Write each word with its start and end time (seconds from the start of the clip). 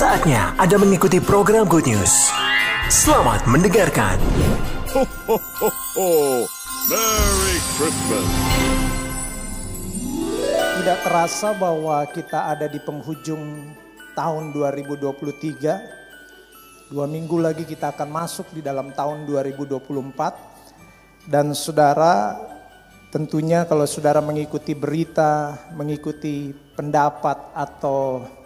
Saatnya 0.00 0.56
Anda 0.56 0.80
mengikuti 0.80 1.20
program 1.20 1.68
Good 1.68 1.92
News. 1.92 2.32
Selamat 2.88 3.44
mendengarkan. 3.44 4.16
Ho, 4.96 5.04
ho, 5.04 5.36
ho, 5.36 5.68
ho. 5.68 6.08
Merry 6.88 7.60
Christmas. 7.76 8.24
Tidak 10.80 10.98
terasa 11.04 11.52
bahwa 11.52 12.00
kita 12.16 12.48
ada 12.48 12.64
di 12.64 12.80
penghujung 12.80 13.76
tahun 14.16 14.56
2023. 14.56 16.88
Dua 16.88 17.04
minggu 17.04 17.36
lagi 17.36 17.68
kita 17.68 17.92
akan 17.92 18.08
masuk 18.08 18.56
di 18.56 18.64
dalam 18.64 18.96
tahun 18.96 19.28
2024. 19.28 21.28
Dan 21.28 21.52
saudara 21.52 22.40
tentunya 23.12 23.68
kalau 23.68 23.84
saudara 23.84 24.24
mengikuti 24.24 24.72
berita, 24.72 25.60
mengikuti 25.76 26.56
pendapat 26.72 27.52
atau 27.52 28.39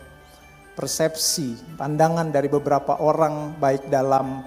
persepsi, 0.74 1.54
pandangan 1.78 2.28
dari 2.34 2.50
beberapa 2.50 2.98
orang 2.98 3.56
baik 3.58 3.86
dalam 3.88 4.42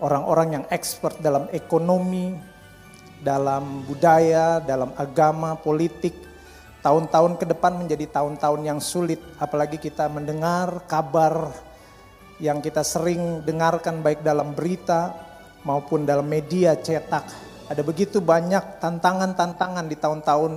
orang-orang 0.00 0.48
yang 0.60 0.64
expert 0.72 1.20
dalam 1.20 1.46
ekonomi, 1.52 2.34
dalam 3.20 3.84
budaya, 3.84 4.58
dalam 4.64 4.90
agama, 4.96 5.54
politik. 5.54 6.16
Tahun-tahun 6.80 7.36
ke 7.36 7.44
depan 7.44 7.76
menjadi 7.76 8.08
tahun-tahun 8.08 8.60
yang 8.64 8.80
sulit, 8.80 9.20
apalagi 9.36 9.76
kita 9.76 10.08
mendengar 10.08 10.88
kabar 10.88 11.52
yang 12.40 12.64
kita 12.64 12.80
sering 12.80 13.44
dengarkan 13.44 14.00
baik 14.00 14.24
dalam 14.24 14.56
berita 14.56 15.12
maupun 15.60 16.08
dalam 16.08 16.24
media 16.24 16.72
cetak. 16.72 17.28
Ada 17.68 17.84
begitu 17.84 18.24
banyak 18.24 18.80
tantangan-tantangan 18.80 19.86
di 19.92 19.96
tahun-tahun 20.00 20.52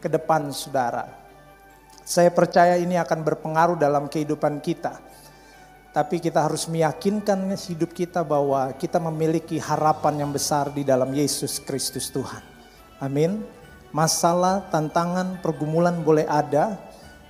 ke 0.00 0.08
depan, 0.08 0.48
saudara. 0.56 1.27
Saya 2.08 2.32
percaya 2.32 2.80
ini 2.80 2.96
akan 2.96 3.20
berpengaruh 3.20 3.76
dalam 3.76 4.08
kehidupan 4.08 4.64
kita. 4.64 4.96
Tapi 5.92 6.24
kita 6.24 6.40
harus 6.40 6.64
meyakinkan 6.64 7.52
hidup 7.52 7.92
kita 7.92 8.24
bahwa 8.24 8.72
kita 8.80 8.96
memiliki 8.96 9.60
harapan 9.60 10.24
yang 10.24 10.32
besar 10.32 10.72
di 10.72 10.88
dalam 10.88 11.12
Yesus 11.12 11.60
Kristus 11.60 12.08
Tuhan. 12.08 12.40
Amin. 12.96 13.44
Masalah, 13.92 14.64
tantangan, 14.72 15.44
pergumulan 15.44 16.00
boleh 16.00 16.24
ada, 16.24 16.80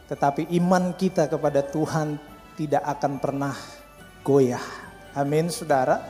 tetapi 0.07 0.47
iman 0.63 0.95
kita 0.95 1.27
kepada 1.27 1.59
Tuhan 1.59 2.15
tidak 2.55 2.87
akan 2.87 3.19
pernah 3.19 3.59
goyah. 4.23 4.63
Amin, 5.11 5.51
saudara. 5.51 6.07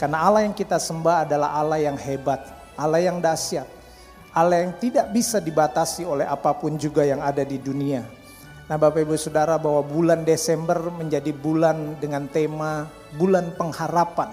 Karena 0.00 0.24
Allah 0.24 0.48
yang 0.48 0.56
kita 0.56 0.80
sembah 0.80 1.28
adalah 1.28 1.52
Allah 1.52 1.84
yang 1.84 2.00
hebat, 2.00 2.48
Allah 2.80 3.00
yang 3.00 3.20
dahsyat, 3.20 3.68
Allah 4.36 4.68
yang 4.68 4.76
tidak 4.76 5.16
bisa 5.16 5.40
dibatasi 5.40 6.04
oleh 6.04 6.28
apa 6.28 6.52
pun 6.52 6.76
juga 6.76 7.08
yang 7.08 7.24
ada 7.24 7.40
di 7.40 7.56
dunia. 7.56 8.04
Nah 8.68 8.76
Bapak 8.76 9.00
Ibu 9.00 9.16
Saudara 9.16 9.56
bahwa 9.56 9.80
bulan 9.80 10.28
Desember 10.28 10.76
menjadi 10.92 11.32
bulan 11.32 11.96
dengan 11.96 12.28
tema 12.28 12.84
bulan 13.16 13.56
pengharapan. 13.56 14.28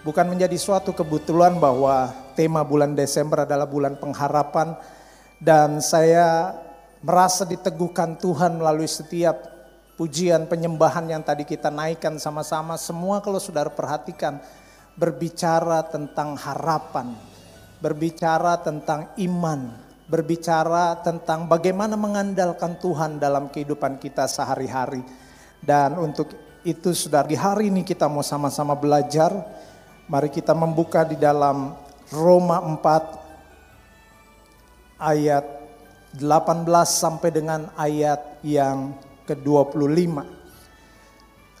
Bukan 0.00 0.32
menjadi 0.32 0.56
suatu 0.56 0.96
kebetulan 0.96 1.60
bahwa 1.60 2.08
tema 2.32 2.64
bulan 2.64 2.96
Desember 2.96 3.44
adalah 3.44 3.68
bulan 3.68 4.00
pengharapan. 4.00 4.72
Dan 5.36 5.84
saya 5.84 6.56
merasa 7.04 7.44
diteguhkan 7.44 8.16
Tuhan 8.16 8.56
melalui 8.56 8.88
setiap 8.88 9.44
pujian 10.00 10.48
penyembahan 10.48 11.04
yang 11.04 11.20
tadi 11.20 11.44
kita 11.44 11.68
naikkan 11.68 12.16
sama-sama. 12.16 12.80
Semua 12.80 13.20
kalau 13.20 13.36
saudara 13.36 13.68
perhatikan 13.68 14.40
berbicara 14.96 15.84
tentang 15.84 16.32
harapan. 16.40 17.12
Berbicara 17.78 18.58
tentang 18.58 19.14
iman, 19.22 19.70
berbicara 20.10 20.98
tentang 21.04 21.46
bagaimana 21.46 21.94
mengandalkan 21.94 22.74
Tuhan 22.82 23.22
dalam 23.22 23.46
kehidupan 23.52 24.02
kita 24.02 24.26
sehari-hari. 24.26 25.04
Dan 25.62 25.94
untuk 25.98 26.34
itu 26.66 26.90
sudah 26.90 27.22
di 27.22 27.38
hari 27.38 27.70
ini 27.70 27.86
kita 27.86 28.10
mau 28.10 28.26
sama-sama 28.26 28.74
belajar. 28.74 29.30
Mari 30.08 30.32
kita 30.32 30.56
membuka 30.56 31.04
di 31.04 31.20
dalam 31.20 31.76
Roma 32.10 32.64
4 32.64 34.98
ayat 34.98 35.44
18 36.16 36.64
sampai 36.88 37.30
dengan 37.30 37.68
ayat 37.76 38.40
yang 38.42 38.96
ke-25. 39.28 40.24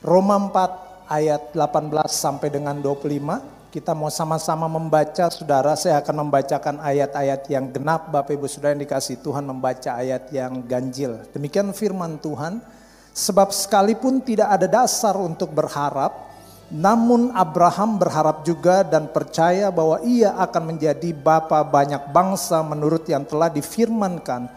Roma 0.00 0.34
4 0.48 1.12
ayat 1.12 1.52
18 1.52 1.92
sampai 2.08 2.48
dengan 2.48 2.80
25. 2.80 3.57
Kita 3.68 3.92
mau 3.92 4.08
sama-sama 4.08 4.64
membaca, 4.64 5.28
saudara. 5.28 5.76
Saya 5.76 6.00
akan 6.00 6.24
membacakan 6.24 6.80
ayat-ayat 6.80 7.52
yang 7.52 7.68
genap. 7.68 8.08
Bapak 8.08 8.32
Ibu 8.32 8.48
Saudara 8.48 8.72
yang 8.72 8.80
dikasih 8.80 9.20
Tuhan 9.20 9.44
membaca 9.44 9.92
ayat 9.92 10.32
yang 10.32 10.64
ganjil. 10.64 11.20
Demikian 11.36 11.76
firman 11.76 12.16
Tuhan. 12.16 12.64
Sebab 13.12 13.52
sekalipun 13.52 14.24
tidak 14.24 14.56
ada 14.56 14.64
dasar 14.64 15.12
untuk 15.20 15.52
berharap, 15.52 16.32
namun 16.72 17.28
Abraham 17.36 18.00
berharap 18.00 18.40
juga 18.40 18.80
dan 18.88 19.12
percaya 19.12 19.68
bahwa 19.68 20.00
ia 20.00 20.32
akan 20.40 20.72
menjadi 20.72 21.12
bapa 21.12 21.60
banyak 21.60 22.08
bangsa 22.08 22.64
menurut 22.64 23.04
yang 23.04 23.28
telah 23.28 23.52
difirmankan. 23.52 24.48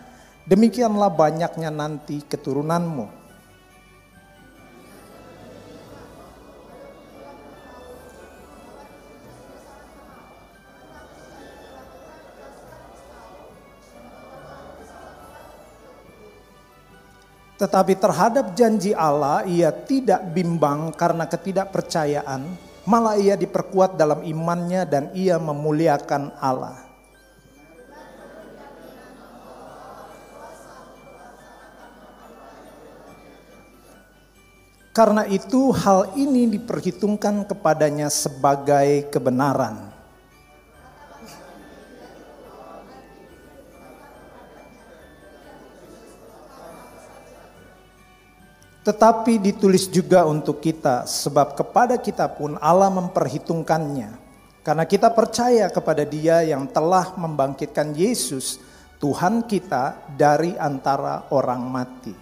Demikianlah 0.47 1.11
banyaknya 1.11 1.67
nanti 1.67 2.23
keturunanmu. 2.23 3.20
Tetapi 17.61 17.93
terhadap 17.93 18.57
janji 18.57 18.89
Allah 18.89 19.45
ia 19.45 19.69
tidak 19.69 20.33
bimbang 20.33 20.89
karena 20.97 21.29
ketidakpercayaan, 21.29 22.41
malah 22.89 23.13
ia 23.21 23.37
diperkuat 23.37 24.01
dalam 24.01 24.25
imannya 24.25 24.81
dan 24.89 25.13
ia 25.13 25.37
memuliakan 25.37 26.33
Allah. 26.41 26.89
Karena 34.89 35.29
itu 35.29 35.69
hal 35.69 36.17
ini 36.17 36.49
diperhitungkan 36.49 37.45
kepadanya 37.45 38.09
sebagai 38.09 39.05
kebenaran. 39.13 39.90
Tetapi 48.81 49.37
ditulis 49.37 49.85
juga 49.85 50.25
untuk 50.25 50.57
kita, 50.57 51.05
sebab 51.05 51.53
kepada 51.53 52.01
kita 52.01 52.25
pun 52.33 52.57
Allah 52.57 52.89
memperhitungkannya. 52.89 54.09
Karena 54.65 54.85
kita 54.89 55.13
percaya 55.13 55.69
kepada 55.69 56.01
Dia 56.01 56.41
yang 56.41 56.65
telah 56.65 57.13
membangkitkan 57.13 57.93
Yesus, 57.93 58.57
Tuhan 58.97 59.45
kita, 59.45 60.01
dari 60.17 60.57
antara 60.57 61.29
orang 61.29 61.61
mati. 61.65 62.13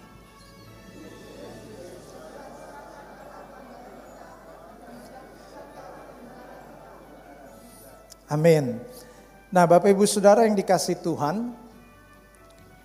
Amin. 8.30 8.78
Nah, 9.50 9.66
Bapak 9.66 9.90
Ibu 9.90 10.06
Saudara 10.06 10.46
yang 10.46 10.54
dikasih 10.54 11.02
Tuhan, 11.02 11.50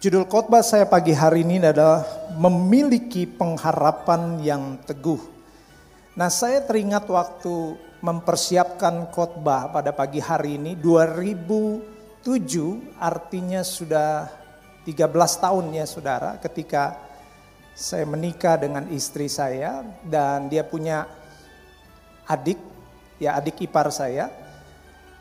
Judul 0.06 0.30
khotbah 0.30 0.62
saya 0.62 0.86
pagi 0.86 1.18
hari 1.18 1.42
ini 1.42 1.58
adalah 1.66 2.06
memiliki 2.38 3.26
pengharapan 3.26 4.38
yang 4.38 4.78
teguh. 4.86 5.18
Nah, 6.14 6.30
saya 6.30 6.62
teringat 6.62 7.10
waktu 7.10 7.74
mempersiapkan 8.06 9.10
khotbah 9.10 9.74
pada 9.74 9.98
pagi 9.98 10.22
hari 10.22 10.62
ini 10.62 10.78
2007 10.78 12.22
artinya 13.02 13.66
sudah 13.66 14.30
13 14.86 15.10
tahun 15.42 15.74
ya 15.74 15.90
Saudara 15.90 16.38
ketika 16.38 17.01
saya 17.74 18.06
menikah 18.06 18.62
dengan 18.62 18.86
istri 18.94 19.25
saya 19.25 19.81
dan 20.06 20.54
dia 20.54 20.62
punya 20.69 21.10
adik 22.30 22.62
ya 23.18 23.42
adik 23.42 23.58
ipar 23.58 23.90
saya. 23.90 24.30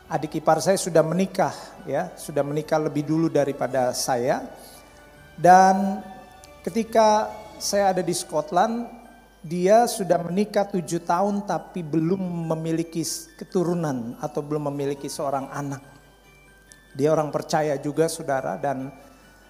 Adik 0.05 0.45
ipar 0.45 0.61
saya 0.61 0.77
sudah 0.77 1.01
menikah 1.01 1.57
ya, 1.89 2.13
sudah 2.13 2.45
menikah 2.45 2.77
lebih 2.77 3.01
dulu 3.01 3.33
daripada 3.33 3.89
saya. 3.97 4.45
Dan 5.35 5.99
ketika 6.63 7.27
saya 7.59 7.91
ada 7.91 7.99
di 7.99 8.15
Scotland, 8.15 8.87
dia 9.45 9.85
sudah 9.85 10.17
menikah 10.25 10.65
tujuh 10.65 11.05
tahun 11.05 11.45
tapi 11.45 11.85
belum 11.85 12.49
memiliki 12.49 13.05
keturunan 13.37 14.17
atau 14.17 14.41
belum 14.41 14.73
memiliki 14.73 15.05
seorang 15.05 15.51
anak. 15.53 15.85
Dia 16.97 17.13
orang 17.13 17.29
percaya 17.29 17.77
juga 17.77 18.09
saudara 18.09 18.57
dan 18.57 18.89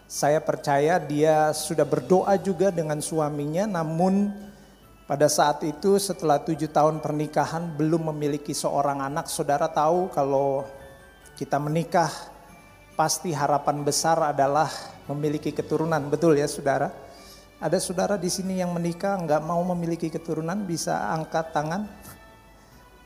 saya 0.10 0.44
percaya 0.44 1.00
dia 1.00 1.54
sudah 1.56 1.88
berdoa 1.88 2.36
juga 2.38 2.76
dengan 2.76 3.00
suaminya 3.00 3.80
namun 3.80 4.34
pada 5.06 5.30
saat 5.30 5.62
itu 5.62 6.02
setelah 6.02 6.42
tujuh 6.42 6.74
tahun 6.74 6.98
pernikahan 7.00 7.78
belum 7.78 8.10
memiliki 8.12 8.52
seorang 8.52 9.00
anak. 9.06 9.30
Saudara 9.30 9.70
tahu 9.70 10.10
kalau 10.10 10.66
kita 11.38 11.62
menikah 11.62 12.10
pasti 12.98 13.30
harapan 13.31 13.86
besar 13.86 14.18
adalah 14.34 14.68
memiliki 15.10 15.54
keturunan, 15.54 16.02
betul 16.10 16.38
ya 16.38 16.50
saudara? 16.50 16.90
Ada 17.62 17.80
saudara 17.80 18.16
di 18.19 18.28
sini 18.28 18.60
yang 18.60 18.75
menikah 18.75 19.16
nggak 19.22 19.42
mau 19.46 19.63
memiliki 19.74 20.12
keturunan 20.12 20.68
bisa 20.68 21.13
angkat 21.13 21.56
tangan? 21.56 21.88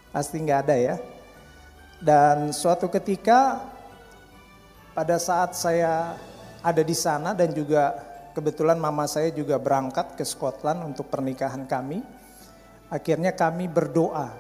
Pasti 0.09 0.41
nggak 0.41 0.59
ada 0.65 0.75
ya. 0.75 0.95
Dan 1.99 2.55
suatu 2.55 2.89
ketika 2.89 3.61
pada 4.95 5.19
saat 5.21 5.53
saya 5.53 6.17
ada 6.59 6.81
di 6.81 6.95
sana 6.97 7.37
dan 7.37 7.53
juga 7.53 7.93
kebetulan 8.33 8.79
mama 8.79 9.05
saya 9.05 9.29
juga 9.29 9.59
berangkat 9.61 10.17
ke 10.17 10.25
Scotland 10.25 10.81
untuk 10.95 11.07
pernikahan 11.11 11.67
kami. 11.69 12.01
Akhirnya 12.89 13.37
kami 13.37 13.69
berdoa 13.69 14.33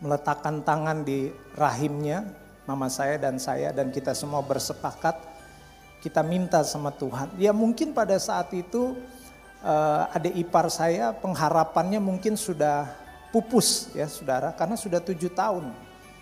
meletakkan 0.00 0.64
tangan 0.64 1.04
di 1.04 1.28
rahimnya 1.52 2.24
mama 2.64 2.88
saya 2.88 3.20
dan 3.20 3.36
saya 3.36 3.76
dan 3.76 3.92
kita 3.92 4.16
semua 4.16 4.40
bersepakat 4.40 5.35
kita 6.00 6.20
minta 6.20 6.62
sama 6.62 6.92
Tuhan. 6.92 7.32
Ya 7.40 7.50
mungkin 7.50 7.92
pada 7.96 8.16
saat 8.20 8.52
itu 8.52 8.96
uh, 9.64 10.14
adik 10.16 10.46
ipar 10.46 10.68
saya 10.68 11.12
pengharapannya 11.16 11.98
mungkin 11.98 12.36
sudah 12.36 12.90
pupus 13.34 13.92
ya 13.92 14.06
saudara 14.06 14.52
karena 14.54 14.76
sudah 14.78 15.00
tujuh 15.00 15.32
tahun. 15.32 15.72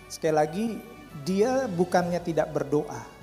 Sekali 0.09 0.35
lagi 0.35 0.65
dia 1.23 1.65
bukannya 1.71 2.19
tidak 2.19 2.51
berdoa 2.51 3.15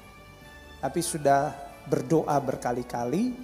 tapi 0.82 0.98
sudah 0.98 1.54
berdoa 1.86 2.34
berkali-kali 2.42 3.36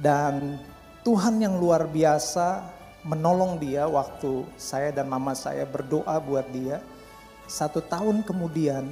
dan 0.00 0.56
Tuhan 1.04 1.40
yang 1.40 1.60
luar 1.60 1.84
biasa 1.84 2.64
menolong 3.04 3.56
dia 3.60 3.88
waktu 3.88 4.44
saya 4.60 4.92
dan 4.92 5.08
mama 5.08 5.32
saya 5.36 5.64
berdoa 5.64 6.16
buat 6.20 6.48
dia. 6.52 6.80
Satu 7.48 7.84
tahun 7.84 8.24
kemudian 8.24 8.88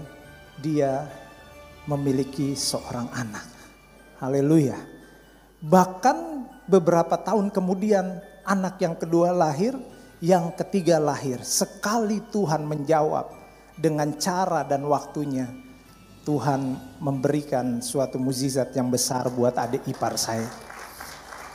dia 0.60 1.08
memiliki 1.88 2.52
seorang 2.52 3.08
anak. 3.16 3.46
Haleluya. 4.20 4.76
Bahkan 5.64 6.16
beberapa 6.68 7.16
tahun 7.16 7.48
kemudian 7.48 8.20
anak 8.44 8.76
yang 8.84 8.94
kedua 8.94 9.32
lahir, 9.32 9.72
yang 10.20 10.52
ketiga 10.52 11.00
lahir. 11.00 11.40
Sekali 11.40 12.20
Tuhan 12.28 12.68
menjawab 12.68 13.32
dengan 13.80 14.12
cara 14.20 14.68
dan 14.68 14.84
waktunya. 14.84 15.48
Tuhan 16.28 16.76
memberikan 17.00 17.80
suatu 17.80 18.20
mukjizat 18.20 18.76
yang 18.76 18.92
besar 18.92 19.32
buat 19.32 19.56
adik 19.56 19.88
ipar 19.88 20.20
saya. 20.20 20.44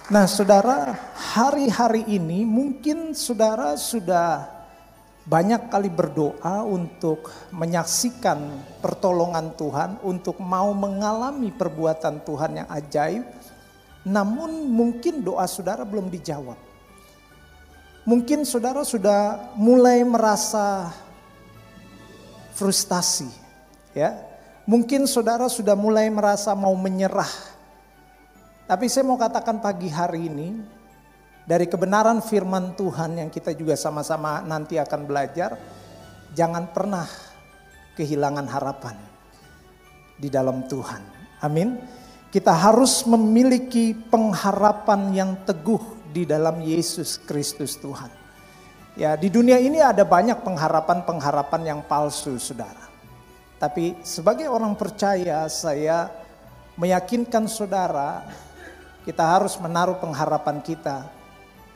Nah, 0.09 0.25
saudara, 0.25 0.97
hari-hari 1.13 2.09
ini 2.09 2.41
mungkin 2.41 3.13
saudara 3.13 3.77
sudah 3.77 4.62
banyak 5.23 5.71
kali 5.71 5.87
berdoa 5.87 6.67
untuk 6.67 7.31
menyaksikan 7.55 8.43
pertolongan 8.83 9.55
Tuhan, 9.55 9.91
untuk 10.03 10.43
mau 10.43 10.75
mengalami 10.75 11.47
perbuatan 11.47 12.27
Tuhan 12.27 12.59
yang 12.59 12.67
ajaib, 12.67 13.23
namun 14.03 14.67
mungkin 14.67 15.23
doa 15.23 15.47
saudara 15.47 15.87
belum 15.87 16.11
dijawab. 16.11 16.59
Mungkin 18.03 18.43
saudara 18.43 18.83
sudah 18.83 19.55
mulai 19.55 20.03
merasa 20.03 20.91
frustasi, 22.51 23.31
ya. 23.95 24.19
Mungkin 24.67 25.07
saudara 25.07 25.47
sudah 25.47 25.75
mulai 25.75 26.11
merasa 26.11 26.51
mau 26.51 26.75
menyerah. 26.75 27.31
Tapi 28.67 28.91
saya 28.91 29.07
mau 29.07 29.15
katakan 29.15 29.59
pagi 29.63 29.87
hari 29.87 30.27
ini, 30.27 30.55
dari 31.43 31.67
kebenaran 31.67 32.23
firman 32.23 32.71
Tuhan 32.79 33.19
yang 33.19 33.27
kita 33.27 33.51
juga 33.51 33.75
sama-sama 33.75 34.39
nanti 34.47 34.79
akan 34.79 35.01
belajar, 35.03 35.59
jangan 36.31 36.71
pernah 36.71 37.03
kehilangan 37.99 38.47
harapan 38.47 38.95
di 40.15 40.31
dalam 40.31 40.63
Tuhan. 40.71 41.03
Amin. 41.43 41.83
Kita 42.31 42.55
harus 42.55 43.03
memiliki 43.05 43.93
pengharapan 43.93 45.11
yang 45.13 45.31
teguh 45.43 46.09
di 46.15 46.23
dalam 46.23 46.63
Yesus 46.63 47.19
Kristus 47.19 47.75
Tuhan. 47.77 48.09
Ya, 48.95 49.13
di 49.19 49.27
dunia 49.27 49.59
ini 49.59 49.83
ada 49.83 50.07
banyak 50.07 50.41
pengharapan-pengharapan 50.41 51.61
yang 51.65 51.79
palsu, 51.85 52.39
Saudara. 52.39 52.87
Tapi 53.59 53.99
sebagai 54.01 54.47
orang 54.47 54.73
percaya, 54.79 55.45
saya 55.51 56.09
meyakinkan 56.79 57.45
Saudara, 57.51 58.25
kita 59.03 59.21
harus 59.21 59.59
menaruh 59.59 59.99
pengharapan 59.99 60.63
kita 60.63 61.22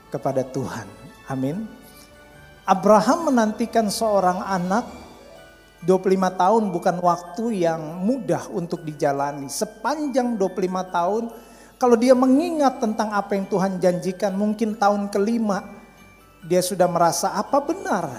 kepada 0.10 0.44
Tuhan. 0.44 0.88
Amin. 1.28 1.68
Abraham 2.68 3.32
menantikan 3.32 3.88
seorang 3.88 4.44
anak 4.44 4.84
25 5.88 6.42
tahun 6.42 6.64
bukan 6.74 6.98
waktu 7.00 7.64
yang 7.64 7.80
mudah 8.04 8.52
untuk 8.52 8.84
dijalani. 8.84 9.48
Sepanjang 9.48 10.36
25 10.36 10.96
tahun 10.96 11.24
kalau 11.78 11.96
dia 11.96 12.18
mengingat 12.18 12.82
tentang 12.82 13.14
apa 13.14 13.38
yang 13.38 13.46
Tuhan 13.48 13.78
janjikan 13.78 14.34
mungkin 14.34 14.76
tahun 14.76 15.14
kelima 15.14 15.64
dia 16.44 16.60
sudah 16.60 16.90
merasa 16.90 17.38
apa 17.38 17.62
benar 17.62 18.10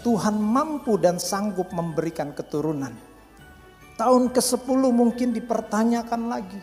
Tuhan 0.00 0.40
mampu 0.40 0.96
dan 0.96 1.20
sanggup 1.20 1.68
memberikan 1.76 2.32
keturunan. 2.32 2.92
Tahun 4.00 4.32
ke-10 4.32 4.82
mungkin 4.88 5.36
dipertanyakan 5.36 6.22
lagi. 6.24 6.60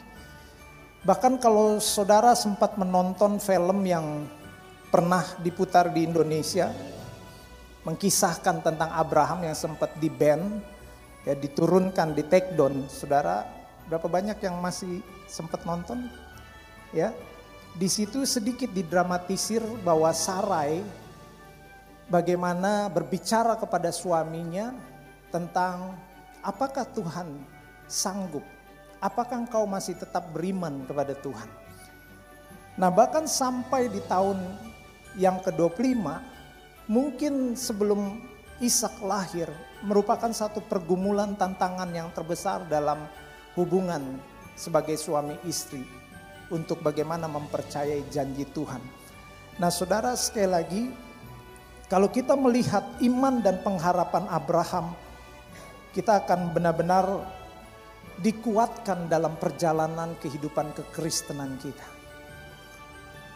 Bahkan 1.08 1.40
kalau 1.40 1.80
saudara 1.80 2.36
sempat 2.36 2.76
menonton 2.76 3.40
film 3.40 3.80
yang 3.88 4.28
pernah 4.92 5.24
diputar 5.40 5.88
di 5.88 6.04
Indonesia 6.04 6.68
mengkisahkan 7.88 8.60
tentang 8.60 8.92
Abraham 8.92 9.48
yang 9.48 9.56
sempat 9.56 9.96
di 10.04 10.12
band 10.12 10.60
ya 11.24 11.32
diturunkan 11.32 12.12
di 12.12 12.28
take 12.28 12.60
down 12.60 12.92
saudara 12.92 13.48
berapa 13.88 14.04
banyak 14.04 14.36
yang 14.44 14.60
masih 14.60 15.00
sempat 15.32 15.64
nonton? 15.64 16.12
Ya 16.92 17.16
di 17.72 17.88
situ 17.88 18.28
sedikit 18.28 18.68
didramatisir 18.76 19.64
bahwa 19.88 20.12
Sarai 20.12 20.84
bagaimana 22.12 22.92
berbicara 22.92 23.56
kepada 23.56 23.96
suaminya 23.96 24.76
tentang 25.32 25.96
apakah 26.44 26.84
Tuhan 26.84 27.32
sanggup 27.88 28.57
apakah 29.00 29.46
engkau 29.46 29.64
masih 29.70 29.98
tetap 29.98 30.30
beriman 30.34 30.86
kepada 30.86 31.14
Tuhan 31.18 31.50
nah 32.78 32.94
bahkan 32.94 33.26
sampai 33.26 33.90
di 33.90 34.02
tahun 34.06 34.38
yang 35.18 35.42
ke-25 35.42 36.06
mungkin 36.88 37.58
sebelum 37.58 38.22
Ishak 38.58 39.06
lahir 39.06 39.54
merupakan 39.86 40.34
satu 40.34 40.66
pergumulan 40.66 41.38
tantangan 41.38 41.94
yang 41.94 42.10
terbesar 42.10 42.66
dalam 42.66 43.06
hubungan 43.54 44.18
sebagai 44.58 44.98
suami 44.98 45.38
istri 45.46 45.86
untuk 46.50 46.82
bagaimana 46.82 47.30
mempercayai 47.30 48.10
janji 48.10 48.50
Tuhan. 48.50 48.82
Nah, 49.62 49.70
Saudara, 49.70 50.18
sekali 50.18 50.50
lagi 50.50 50.84
kalau 51.86 52.10
kita 52.10 52.34
melihat 52.34 52.84
iman 53.06 53.40
dan 53.46 53.62
pengharapan 53.62 54.26
Abraham, 54.34 54.98
kita 55.94 56.26
akan 56.26 56.52
benar-benar 56.52 57.06
dikuatkan 58.18 59.06
dalam 59.06 59.38
perjalanan 59.38 60.18
kehidupan 60.18 60.74
kekristenan 60.74 61.58
kita. 61.62 61.88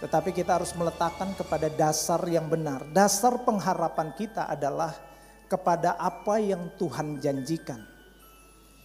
Tetapi 0.01 0.33
kita 0.33 0.57
harus 0.57 0.73
meletakkan 0.73 1.38
kepada 1.38 1.69
dasar 1.69 2.17
yang 2.25 2.50
benar. 2.50 2.81
Dasar 2.89 3.38
pengharapan 3.45 4.09
kita 4.17 4.50
adalah 4.50 4.97
kepada 5.45 5.93
apa 6.01 6.41
yang 6.41 6.73
Tuhan 6.81 7.21
janjikan. 7.21 7.77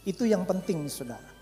Itu 0.05 0.29
yang 0.29 0.45
penting 0.45 0.85
saudara. 0.93 1.33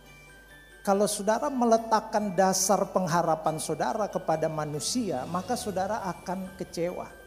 Kalau 0.85 1.09
saudara 1.09 1.49
meletakkan 1.49 2.37
dasar 2.37 2.87
pengharapan 2.93 3.57
saudara 3.57 4.07
kepada 4.07 4.47
manusia, 4.53 5.25
maka 5.27 5.57
saudara 5.59 6.05
akan 6.07 6.55
kecewa. 6.61 7.24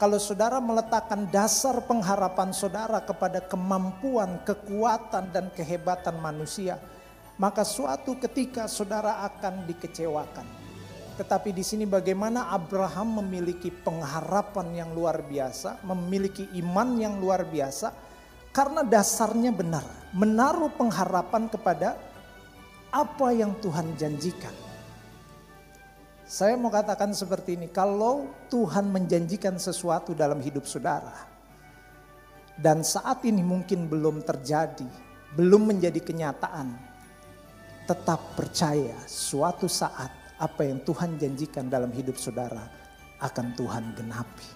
Kalau 0.00 0.16
saudara 0.16 0.64
meletakkan 0.64 1.28
dasar 1.28 1.76
pengharapan 1.84 2.56
saudara 2.56 3.04
kepada 3.04 3.44
kemampuan, 3.44 4.40
kekuatan, 4.48 5.28
dan 5.28 5.52
kehebatan 5.52 6.16
manusia, 6.24 6.80
maka 7.36 7.68
suatu 7.68 8.16
ketika 8.16 8.64
saudara 8.64 9.20
akan 9.28 9.68
dikecewakan. 9.68 10.48
Tetapi 11.20 11.52
di 11.52 11.60
sini 11.60 11.84
bagaimana 11.84 12.48
Abraham 12.48 13.20
memiliki 13.20 13.68
pengharapan 13.68 14.72
yang 14.72 14.96
luar 14.96 15.20
biasa, 15.20 15.84
memiliki 15.84 16.48
iman 16.64 16.96
yang 16.96 17.20
luar 17.20 17.44
biasa, 17.44 17.92
karena 18.56 18.80
dasarnya 18.80 19.52
benar, 19.52 19.84
menaruh 20.16 20.72
pengharapan 20.80 21.44
kepada 21.52 22.00
apa 22.88 23.36
yang 23.36 23.52
Tuhan 23.60 23.92
janjikan. 24.00 24.69
Saya 26.30 26.54
mau 26.54 26.70
katakan 26.70 27.10
seperti 27.10 27.58
ini, 27.58 27.66
kalau 27.74 28.30
Tuhan 28.46 28.86
menjanjikan 28.86 29.58
sesuatu 29.58 30.14
dalam 30.14 30.38
hidup 30.38 30.62
saudara, 30.62 31.26
dan 32.54 32.86
saat 32.86 33.26
ini 33.26 33.42
mungkin 33.42 33.90
belum 33.90 34.22
terjadi, 34.22 34.86
belum 35.34 35.74
menjadi 35.74 35.98
kenyataan, 35.98 36.70
tetap 37.82 38.38
percaya 38.38 38.94
suatu 39.10 39.66
saat 39.66 40.14
apa 40.38 40.62
yang 40.62 40.78
Tuhan 40.86 41.18
janjikan 41.18 41.66
dalam 41.66 41.90
hidup 41.90 42.14
saudara 42.14 42.62
akan 43.18 43.50
Tuhan 43.58 43.84
genapi. 43.98 44.48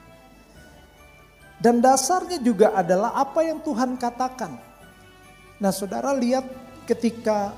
Dan 1.59 1.83
dasarnya 1.83 2.39
juga 2.39 2.71
adalah 2.71 3.19
apa 3.19 3.43
yang 3.43 3.59
Tuhan 3.67 3.99
katakan. 3.99 4.63
Nah 5.59 5.75
saudara 5.75 6.15
lihat 6.15 6.47
ketika 6.87 7.51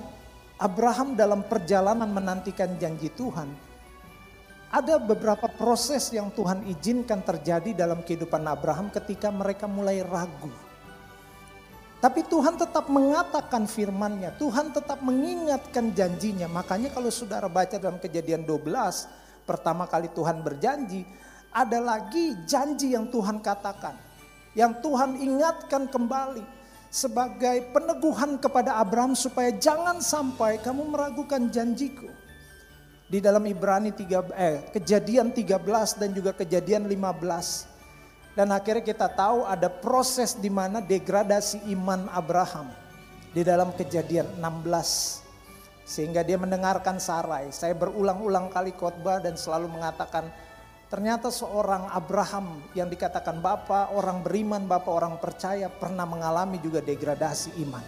Abraham 0.56 1.12
dalam 1.12 1.44
perjalanan 1.44 2.08
menantikan 2.08 2.80
janji 2.80 3.12
Tuhan. 3.12 3.75
Ada 4.70 4.98
beberapa 4.98 5.46
proses 5.46 6.10
yang 6.10 6.34
Tuhan 6.34 6.66
izinkan 6.66 7.22
terjadi 7.22 7.72
dalam 7.72 8.02
kehidupan 8.02 8.42
Abraham 8.50 8.90
ketika 8.90 9.30
mereka 9.30 9.70
mulai 9.70 10.02
ragu. 10.02 10.50
Tapi 11.96 12.22
Tuhan 12.28 12.60
tetap 12.60 12.92
mengatakan 12.92 13.64
firman-Nya, 13.64 14.36
Tuhan 14.36 14.70
tetap 14.70 15.00
mengingatkan 15.00 15.96
janjinya. 15.96 16.46
Makanya 16.46 16.92
kalau 16.92 17.08
saudara 17.08 17.48
baca 17.48 17.80
dalam 17.80 17.96
kejadian 17.96 18.44
12, 18.44 18.68
pertama 19.48 19.88
kali 19.88 20.12
Tuhan 20.12 20.44
berjanji, 20.44 21.08
ada 21.50 21.80
lagi 21.80 22.36
janji 22.44 22.92
yang 22.92 23.08
Tuhan 23.08 23.40
katakan. 23.40 23.96
Yang 24.52 24.84
Tuhan 24.84 25.10
ingatkan 25.20 25.88
kembali 25.88 26.44
sebagai 26.92 27.72
peneguhan 27.72 28.40
kepada 28.40 28.76
Abraham 28.80 29.16
supaya 29.16 29.52
jangan 29.56 30.00
sampai 30.00 30.60
kamu 30.60 30.92
meragukan 30.92 31.48
janjiku. 31.48 32.08
Di 33.06 33.22
dalam 33.22 33.46
Ibrani 33.46 33.94
3, 33.94 34.34
eh, 34.34 34.66
kejadian 34.74 35.30
13 35.30 35.94
dan 35.94 36.10
juga 36.10 36.34
kejadian 36.34 36.90
15 36.90 37.76
dan 38.36 38.52
akhirnya 38.52 38.84
kita 38.84 39.08
tahu 39.08 39.48
ada 39.48 39.72
proses 39.72 40.36
di 40.36 40.52
mana 40.52 40.84
degradasi 40.84 41.72
iman 41.72 42.04
Abraham 42.12 42.68
di 43.32 43.40
dalam 43.40 43.72
kejadian 43.72 44.28
16. 44.36 45.24
Sehingga 45.88 46.20
dia 46.20 46.36
mendengarkan 46.36 47.00
Sarai. 47.00 47.48
Saya 47.48 47.72
berulang-ulang 47.72 48.52
kali 48.52 48.76
khotbah 48.76 49.24
dan 49.24 49.40
selalu 49.40 49.72
mengatakan 49.72 50.28
ternyata 50.92 51.32
seorang 51.32 51.88
Abraham 51.88 52.60
yang 52.76 52.92
dikatakan 52.92 53.40
bapak, 53.40 53.96
orang 53.96 54.20
beriman, 54.20 54.68
bapak 54.68 54.92
orang 54.92 55.16
percaya 55.16 55.72
pernah 55.72 56.04
mengalami 56.04 56.60
juga 56.60 56.84
degradasi 56.84 57.56
iman. 57.64 57.86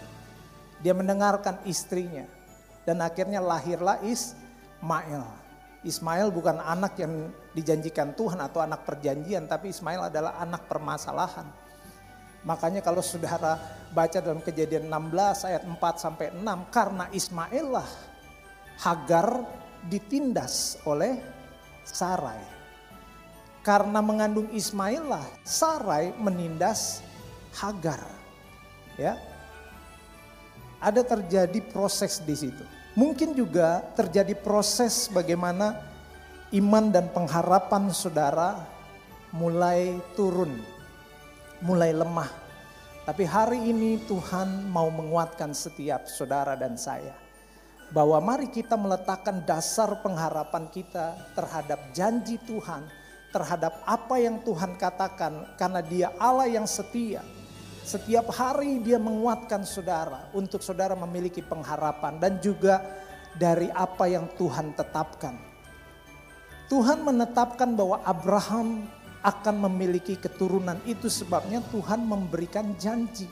Dia 0.81 0.97
mendengarkan 0.97 1.61
istrinya 1.69 2.25
dan 2.89 3.05
akhirnya 3.05 3.37
lahirlah 3.37 4.01
Ismail. 4.79 5.23
Ismail 5.79 6.27
bukan 6.31 6.59
anak 6.59 6.99
yang 6.99 7.31
dijanjikan 7.55 8.11
Tuhan 8.15 8.39
atau 8.39 8.59
anak 8.63 8.83
perjanjian, 8.83 9.47
tapi 9.47 9.71
Ismail 9.71 10.11
adalah 10.11 10.39
anak 10.39 10.67
permasalahan. 10.67 11.47
Makanya 12.43 12.79
kalau 12.79 13.03
saudara 13.03 13.59
baca 13.91 14.19
dalam 14.23 14.39
kejadian 14.39 14.87
16 14.87 15.47
ayat 15.51 15.63
4 15.67 15.75
sampai 15.99 16.31
6, 16.35 16.71
karena 16.71 17.05
Ismail 17.11 17.65
lah 17.67 17.89
Hagar 18.79 19.43
ditindas 19.91 20.79
oleh 20.87 21.19
Sarai. 21.83 22.39
Karena 23.59 23.99
mengandung 23.99 24.47
Ismail 24.55 25.03
lah 25.03 25.27
Sarai 25.43 26.15
menindas 26.15 27.03
Hagar. 27.59 28.03
Ya. 28.95 29.19
Ada 30.79 31.03
terjadi 31.03 31.59
proses 31.67 32.23
di 32.23 32.35
situ. 32.35 32.78
Mungkin 32.97 33.37
juga 33.37 33.85
terjadi 33.93 34.33
proses 34.33 35.05
bagaimana 35.13 35.77
iman 36.49 36.89
dan 36.89 37.05
pengharapan 37.13 37.93
saudara 37.93 38.65
mulai 39.29 40.01
turun, 40.17 40.57
mulai 41.61 41.93
lemah. 41.93 42.29
Tapi 43.05 43.25
hari 43.25 43.69
ini 43.69 44.01
Tuhan 44.09 44.69
mau 44.69 44.89
menguatkan 44.89 45.53
setiap 45.53 46.09
saudara 46.09 46.57
dan 46.57 46.77
saya. 46.77 47.13
Bahwa 47.89 48.21
mari 48.21 48.49
kita 48.53 48.77
meletakkan 48.77 49.41
dasar 49.45 49.97
pengharapan 50.05 50.69
kita 50.69 51.33
terhadap 51.33 51.89
janji 51.93 52.37
Tuhan, 52.45 52.85
terhadap 53.33 53.81
apa 53.85 54.17
yang 54.17 54.41
Tuhan 54.45 54.77
katakan 54.77 55.57
karena 55.57 55.81
dia 55.81 56.13
Allah 56.21 56.49
yang 56.49 56.69
setia 56.69 57.21
setiap 57.89 58.29
hari 58.29 58.77
dia 58.85 59.01
menguatkan 59.01 59.65
saudara 59.65 60.29
untuk 60.37 60.61
saudara 60.61 60.93
memiliki 60.93 61.41
pengharapan 61.41 62.21
dan 62.21 62.37
juga 62.37 62.85
dari 63.33 63.73
apa 63.73 64.05
yang 64.05 64.29
Tuhan 64.37 64.77
tetapkan. 64.77 65.33
Tuhan 66.69 67.01
menetapkan 67.01 67.73
bahwa 67.73 67.97
Abraham 68.05 68.85
akan 69.25 69.55
memiliki 69.65 70.13
keturunan. 70.21 70.77
Itu 70.85 71.09
sebabnya 71.09 71.65
Tuhan 71.73 72.05
memberikan 72.05 72.77
janji. 72.77 73.25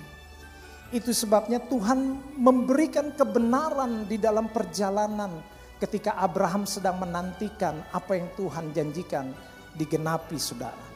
Itu 0.89 1.13
sebabnya 1.13 1.61
Tuhan 1.61 2.17
memberikan 2.33 3.13
kebenaran 3.13 4.09
di 4.09 4.17
dalam 4.17 4.49
perjalanan 4.49 5.37
ketika 5.77 6.17
Abraham 6.17 6.65
sedang 6.65 6.97
menantikan 6.97 7.77
apa 7.93 8.17
yang 8.17 8.33
Tuhan 8.33 8.73
janjikan 8.73 9.29
digenapi 9.77 10.41
saudara. 10.41 10.86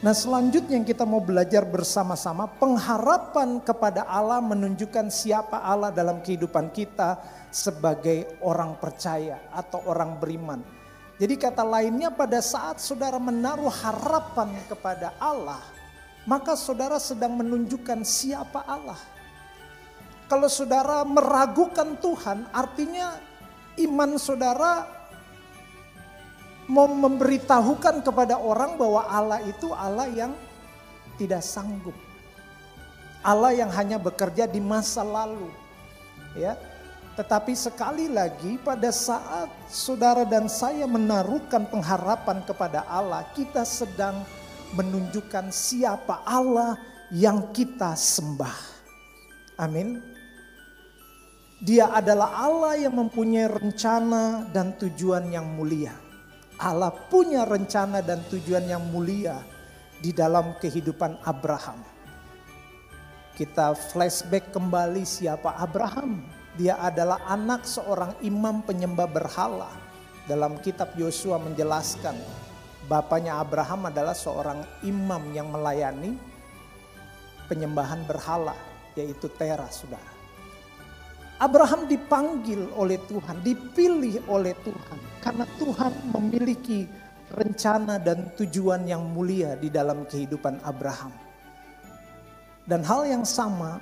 Nah 0.00 0.16
selanjutnya 0.16 0.80
yang 0.80 0.88
kita 0.88 1.04
mau 1.04 1.20
belajar 1.20 1.60
bersama-sama 1.60 2.48
pengharapan 2.48 3.60
kepada 3.60 4.08
Allah 4.08 4.40
menunjukkan 4.40 5.12
siapa 5.12 5.60
Allah 5.60 5.92
dalam 5.92 6.24
kehidupan 6.24 6.72
kita 6.72 7.20
sebagai 7.52 8.40
orang 8.40 8.80
percaya 8.80 9.36
atau 9.52 9.84
orang 9.84 10.16
beriman. 10.16 10.64
Jadi 11.20 11.36
kata 11.36 11.60
lainnya 11.60 12.08
pada 12.08 12.40
saat 12.40 12.80
saudara 12.80 13.20
menaruh 13.20 13.68
harapan 13.68 14.56
kepada 14.72 15.12
Allah, 15.20 15.60
maka 16.24 16.56
saudara 16.56 16.96
sedang 16.96 17.36
menunjukkan 17.36 18.00
siapa 18.00 18.64
Allah. 18.64 18.96
Kalau 20.32 20.48
saudara 20.48 21.04
meragukan 21.04 22.00
Tuhan, 22.00 22.48
artinya 22.56 23.20
iman 23.76 24.16
saudara 24.16 24.99
memberitahukan 26.70 28.06
kepada 28.06 28.38
orang 28.38 28.78
bahwa 28.78 29.02
Allah 29.10 29.42
itu 29.42 29.74
Allah 29.74 30.06
yang 30.06 30.30
tidak 31.18 31.42
sanggup. 31.42 31.94
Allah 33.20 33.52
yang 33.52 33.68
hanya 33.74 33.98
bekerja 33.98 34.46
di 34.46 34.62
masa 34.62 35.02
lalu. 35.02 35.50
Ya. 36.38 36.54
Tetapi 37.18 37.52
sekali 37.52 38.08
lagi 38.08 38.56
pada 38.62 38.88
saat 38.94 39.50
saudara 39.68 40.24
dan 40.24 40.48
saya 40.48 40.86
menaruhkan 40.86 41.68
pengharapan 41.68 42.40
kepada 42.46 42.86
Allah, 42.88 43.26
kita 43.36 43.66
sedang 43.66 44.24
menunjukkan 44.72 45.50
siapa 45.52 46.22
Allah 46.24 46.78
yang 47.12 47.50
kita 47.50 47.92
sembah. 47.98 48.56
Amin. 49.60 50.00
Dia 51.60 51.92
adalah 51.92 52.40
Allah 52.40 52.88
yang 52.88 52.96
mempunyai 52.96 53.52
rencana 53.52 54.48
dan 54.48 54.72
tujuan 54.80 55.28
yang 55.28 55.44
mulia. 55.44 55.92
Allah 56.60 56.92
punya 56.92 57.48
rencana 57.48 58.04
dan 58.04 58.20
tujuan 58.28 58.68
yang 58.68 58.84
mulia 58.92 59.40
di 59.96 60.12
dalam 60.12 60.52
kehidupan 60.60 61.16
Abraham. 61.24 61.80
Kita 63.32 63.72
flashback 63.72 64.52
kembali 64.52 65.00
siapa 65.00 65.56
Abraham. 65.56 66.20
Dia 66.60 66.76
adalah 66.76 67.24
anak 67.24 67.64
seorang 67.64 68.12
imam 68.20 68.60
penyembah 68.60 69.08
berhala. 69.08 69.72
Dalam 70.28 70.60
kitab 70.60 70.92
Yosua 71.00 71.40
menjelaskan 71.40 72.12
bapaknya 72.84 73.40
Abraham 73.40 73.88
adalah 73.88 74.12
seorang 74.12 74.60
imam 74.84 75.32
yang 75.32 75.48
melayani 75.48 76.20
penyembahan 77.48 78.04
berhala 78.04 78.52
yaitu 78.92 79.32
Tera 79.32 79.64
saudara. 79.72 80.19
Abraham 81.40 81.88
dipanggil 81.88 82.68
oleh 82.76 83.00
Tuhan, 83.08 83.40
dipilih 83.40 84.20
oleh 84.28 84.52
Tuhan. 84.60 84.98
Karena 85.24 85.48
Tuhan 85.56 85.92
memiliki 86.12 86.84
rencana 87.32 87.96
dan 87.96 88.28
tujuan 88.36 88.84
yang 88.84 89.00
mulia 89.16 89.56
di 89.56 89.72
dalam 89.72 90.04
kehidupan 90.04 90.60
Abraham. 90.60 91.08
Dan 92.68 92.84
hal 92.84 93.08
yang 93.08 93.24
sama, 93.24 93.80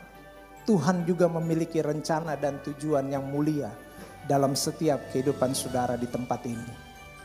Tuhan 0.71 1.03
juga 1.03 1.27
memiliki 1.27 1.83
rencana 1.83 2.39
dan 2.39 2.63
tujuan 2.63 3.11
yang 3.11 3.27
mulia 3.27 3.75
dalam 4.31 4.55
setiap 4.55 5.11
kehidupan 5.11 5.51
saudara 5.51 5.99
di 5.99 6.07
tempat 6.07 6.47
ini. 6.47 6.71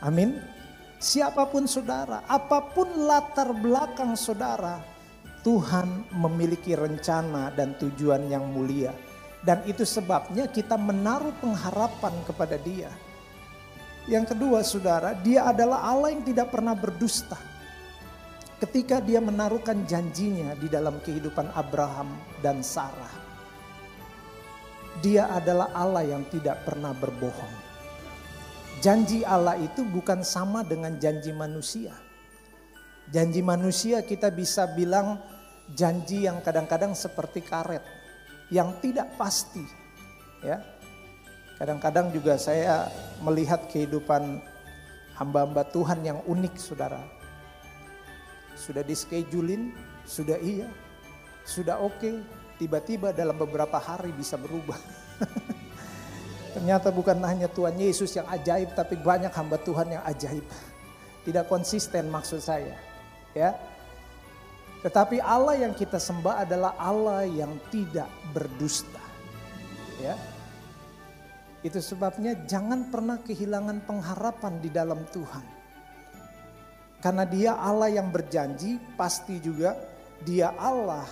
Amin. 0.02 0.42
Siapa 0.98 1.46
pun 1.46 1.70
saudara, 1.70 2.26
apa 2.26 2.74
pun 2.74 2.90
latar 3.06 3.54
belakang 3.54 4.18
saudara, 4.18 4.82
Tuhan 5.46 6.10
memiliki 6.16 6.74
rencana 6.74 7.52
dan 7.54 7.76
tujuan 7.78 8.32
yang 8.32 8.48
mulia 8.50 8.90
dan 9.44 9.60
itu 9.68 9.84
sebabnya 9.84 10.48
kita 10.48 10.80
menaruh 10.80 11.36
pengharapan 11.38 12.16
kepada 12.24 12.56
dia. 12.56 12.88
Yang 14.08 14.32
kedua 14.36 14.64
saudara, 14.64 15.12
dia 15.20 15.44
adalah 15.44 15.84
Allah 15.84 16.16
yang 16.16 16.24
tidak 16.24 16.48
pernah 16.48 16.72
berdusta. 16.72 17.36
Ketika 18.56 19.04
dia 19.04 19.20
menaruhkan 19.20 19.84
janjinya 19.84 20.56
di 20.56 20.72
dalam 20.72 20.96
kehidupan 21.04 21.52
Abraham 21.52 22.16
dan 22.40 22.64
Sarah. 22.64 23.22
Dia 25.04 25.28
adalah 25.28 25.68
Allah 25.76 26.16
yang 26.16 26.24
tidak 26.32 26.64
pernah 26.64 26.96
berbohong. 26.96 27.54
Janji 28.80 29.20
Allah 29.26 29.60
itu 29.60 29.84
bukan 29.84 30.24
sama 30.24 30.64
dengan 30.64 30.96
janji 30.96 31.34
manusia. 31.36 31.92
Janji 33.12 33.44
manusia 33.44 34.00
kita 34.00 34.32
bisa 34.32 34.64
bilang 34.72 35.20
janji 35.76 36.24
yang 36.24 36.40
kadang-kadang 36.40 36.96
seperti 36.96 37.44
karet 37.44 38.03
yang 38.52 38.72
tidak 38.80 39.12
pasti. 39.16 39.64
Ya. 40.44 40.60
Kadang-kadang 41.56 42.10
juga 42.10 42.34
saya 42.36 42.90
melihat 43.22 43.70
kehidupan 43.70 44.42
hamba-hamba 45.14 45.62
Tuhan 45.70 46.02
yang 46.02 46.18
unik 46.26 46.54
saudara. 46.58 47.00
Sudah 48.58 48.82
dischedulin, 48.82 49.70
sudah 50.04 50.38
iya, 50.42 50.66
sudah 51.46 51.78
oke, 51.80 51.94
okay, 51.98 52.14
tiba-tiba 52.58 53.14
dalam 53.14 53.34
beberapa 53.38 53.78
hari 53.78 54.10
bisa 54.14 54.34
berubah. 54.34 54.78
Ternyata 56.54 56.94
bukan 56.94 57.18
hanya 57.26 57.50
Tuhan 57.50 57.74
Yesus 57.74 58.14
yang 58.14 58.26
ajaib, 58.30 58.74
tapi 58.78 58.94
banyak 58.98 59.30
hamba 59.30 59.58
Tuhan 59.62 59.94
yang 59.94 60.04
ajaib. 60.06 60.46
tidak 61.24 61.48
konsisten 61.48 62.12
maksud 62.12 62.36
saya, 62.36 62.76
ya. 63.32 63.56
Tetapi 64.84 65.16
Allah 65.24 65.64
yang 65.64 65.72
kita 65.72 65.96
sembah 65.96 66.44
adalah 66.44 66.76
Allah 66.76 67.24
yang 67.24 67.56
tidak 67.72 68.06
berdusta. 68.36 69.00
Ya. 69.96 70.12
Itu 71.64 71.80
sebabnya 71.80 72.36
jangan 72.44 72.92
pernah 72.92 73.16
kehilangan 73.24 73.88
pengharapan 73.88 74.60
di 74.60 74.68
dalam 74.68 75.00
Tuhan. 75.08 75.44
Karena 77.00 77.24
dia 77.24 77.56
Allah 77.56 77.88
yang 77.88 78.12
berjanji, 78.12 78.76
pasti 79.00 79.40
juga 79.40 79.72
dia 80.20 80.52
Allah 80.60 81.08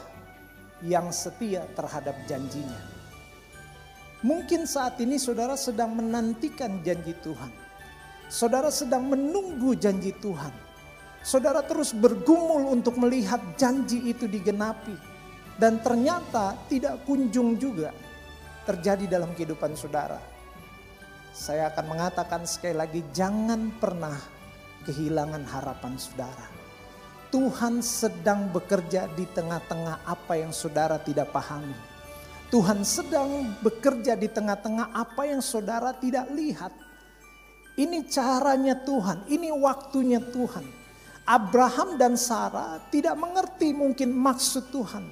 yang 0.84 1.08
setia 1.08 1.64
terhadap 1.72 2.16
janjinya. 2.28 2.80
Mungkin 4.20 4.68
saat 4.68 5.00
ini 5.00 5.16
saudara 5.16 5.56
sedang 5.56 5.96
menantikan 5.96 6.84
janji 6.84 7.16
Tuhan. 7.24 7.52
Saudara 8.28 8.68
sedang 8.68 9.08
menunggu 9.08 9.72
janji 9.74 10.12
Tuhan. 10.20 10.61
Saudara 11.22 11.62
terus 11.62 11.94
bergumul 11.94 12.74
untuk 12.74 12.98
melihat 12.98 13.38
janji 13.54 14.10
itu 14.10 14.26
digenapi. 14.26 14.94
Dan 15.54 15.78
ternyata 15.78 16.58
tidak 16.66 17.06
kunjung 17.06 17.54
juga 17.54 17.94
terjadi 18.66 19.06
dalam 19.06 19.30
kehidupan 19.30 19.78
saudara. 19.78 20.18
Saya 21.30 21.70
akan 21.70 21.86
mengatakan 21.86 22.42
sekali 22.44 22.74
lagi 22.74 23.00
jangan 23.14 23.70
pernah 23.78 24.18
kehilangan 24.82 25.46
harapan 25.46 25.94
saudara. 25.94 26.46
Tuhan 27.32 27.80
sedang 27.80 28.52
bekerja 28.52 29.08
di 29.16 29.24
tengah-tengah 29.24 30.04
apa 30.04 30.34
yang 30.36 30.52
saudara 30.52 31.00
tidak 31.00 31.32
pahami. 31.32 31.72
Tuhan 32.52 32.84
sedang 32.84 33.56
bekerja 33.64 34.12
di 34.12 34.28
tengah-tengah 34.28 34.92
apa 34.92 35.22
yang 35.24 35.40
saudara 35.40 35.96
tidak 35.96 36.28
lihat. 36.36 36.74
Ini 37.80 38.04
caranya 38.12 38.76
Tuhan, 38.76 39.24
ini 39.32 39.48
waktunya 39.48 40.20
Tuhan. 40.20 40.81
Abraham 41.22 41.94
dan 41.94 42.18
Sarah 42.18 42.82
tidak 42.90 43.14
mengerti 43.14 43.70
mungkin 43.70 44.10
maksud 44.10 44.74
Tuhan. 44.74 45.06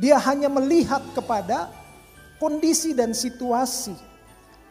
Dia 0.00 0.16
hanya 0.16 0.48
melihat 0.48 1.04
kepada 1.12 1.68
kondisi 2.40 2.96
dan 2.96 3.12
situasi. 3.12 3.92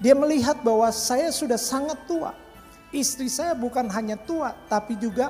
Dia 0.01 0.17
melihat 0.17 0.65
bahwa 0.65 0.89
saya 0.89 1.29
sudah 1.29 1.61
sangat 1.61 2.01
tua. 2.09 2.33
Istri 2.89 3.29
saya 3.29 3.53
bukan 3.53 3.85
hanya 3.93 4.17
tua 4.17 4.57
tapi 4.65 4.97
juga 4.97 5.29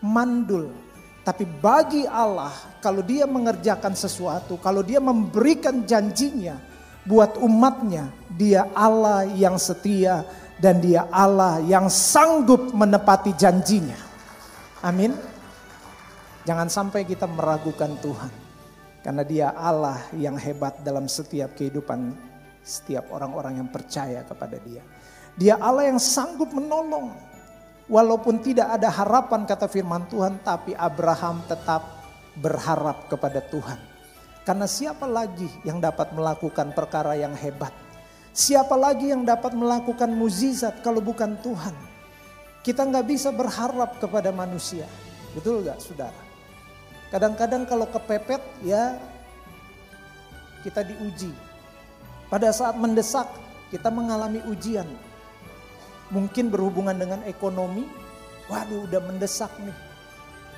mandul. 0.00 0.72
Tapi 1.20 1.44
bagi 1.44 2.08
Allah 2.08 2.54
kalau 2.80 3.04
dia 3.04 3.28
mengerjakan 3.28 3.92
sesuatu, 3.92 4.56
kalau 4.62 4.80
dia 4.80 5.02
memberikan 5.02 5.84
janjinya 5.84 6.56
buat 7.04 7.36
umatnya, 7.36 8.08
dia 8.32 8.66
Allah 8.72 9.28
yang 9.28 9.60
setia 9.60 10.24
dan 10.56 10.80
dia 10.80 11.04
Allah 11.12 11.60
yang 11.60 11.92
sanggup 11.92 12.72
menepati 12.72 13.36
janjinya. 13.36 14.05
Amin. 14.86 15.10
Jangan 16.46 16.70
sampai 16.70 17.02
kita 17.02 17.26
meragukan 17.26 17.98
Tuhan. 17.98 18.30
Karena 19.02 19.26
dia 19.26 19.50
Allah 19.50 19.98
yang 20.14 20.38
hebat 20.38 20.78
dalam 20.86 21.10
setiap 21.10 21.58
kehidupan 21.58 22.14
setiap 22.62 23.10
orang-orang 23.10 23.62
yang 23.62 23.70
percaya 23.70 24.22
kepada 24.22 24.58
dia. 24.62 24.82
Dia 25.34 25.58
Allah 25.58 25.90
yang 25.90 25.98
sanggup 25.98 26.54
menolong. 26.54 27.14
Walaupun 27.86 28.42
tidak 28.42 28.78
ada 28.78 28.90
harapan 28.90 29.46
kata 29.46 29.70
firman 29.70 30.10
Tuhan, 30.10 30.42
tapi 30.42 30.74
Abraham 30.74 31.42
tetap 31.46 31.86
berharap 32.34 33.06
kepada 33.06 33.38
Tuhan. 33.46 33.78
Karena 34.42 34.66
siapa 34.66 35.06
lagi 35.06 35.46
yang 35.62 35.78
dapat 35.78 36.10
melakukan 36.14 36.74
perkara 36.74 37.14
yang 37.14 37.34
hebat? 37.34 37.70
Siapa 38.34 38.74
lagi 38.74 39.10
yang 39.14 39.22
dapat 39.22 39.54
melakukan 39.54 40.10
muzizat 40.14 40.82
kalau 40.82 40.98
bukan 40.98 41.38
Tuhan? 41.42 41.95
Kita 42.66 42.82
nggak 42.82 43.06
bisa 43.06 43.30
berharap 43.30 44.02
kepada 44.02 44.34
manusia. 44.34 44.90
Betul 45.38 45.62
nggak 45.62 45.78
saudara? 45.78 46.18
Kadang-kadang 47.14 47.62
kalau 47.62 47.86
kepepet 47.86 48.42
ya 48.66 48.98
kita 50.66 50.82
diuji. 50.82 51.30
Pada 52.26 52.50
saat 52.50 52.74
mendesak 52.74 53.30
kita 53.70 53.86
mengalami 53.86 54.42
ujian. 54.50 54.86
Mungkin 56.10 56.50
berhubungan 56.50 56.98
dengan 56.98 57.22
ekonomi. 57.22 57.86
Waduh 58.50 58.90
udah 58.90 58.98
mendesak 58.98 59.54
nih. 59.62 59.78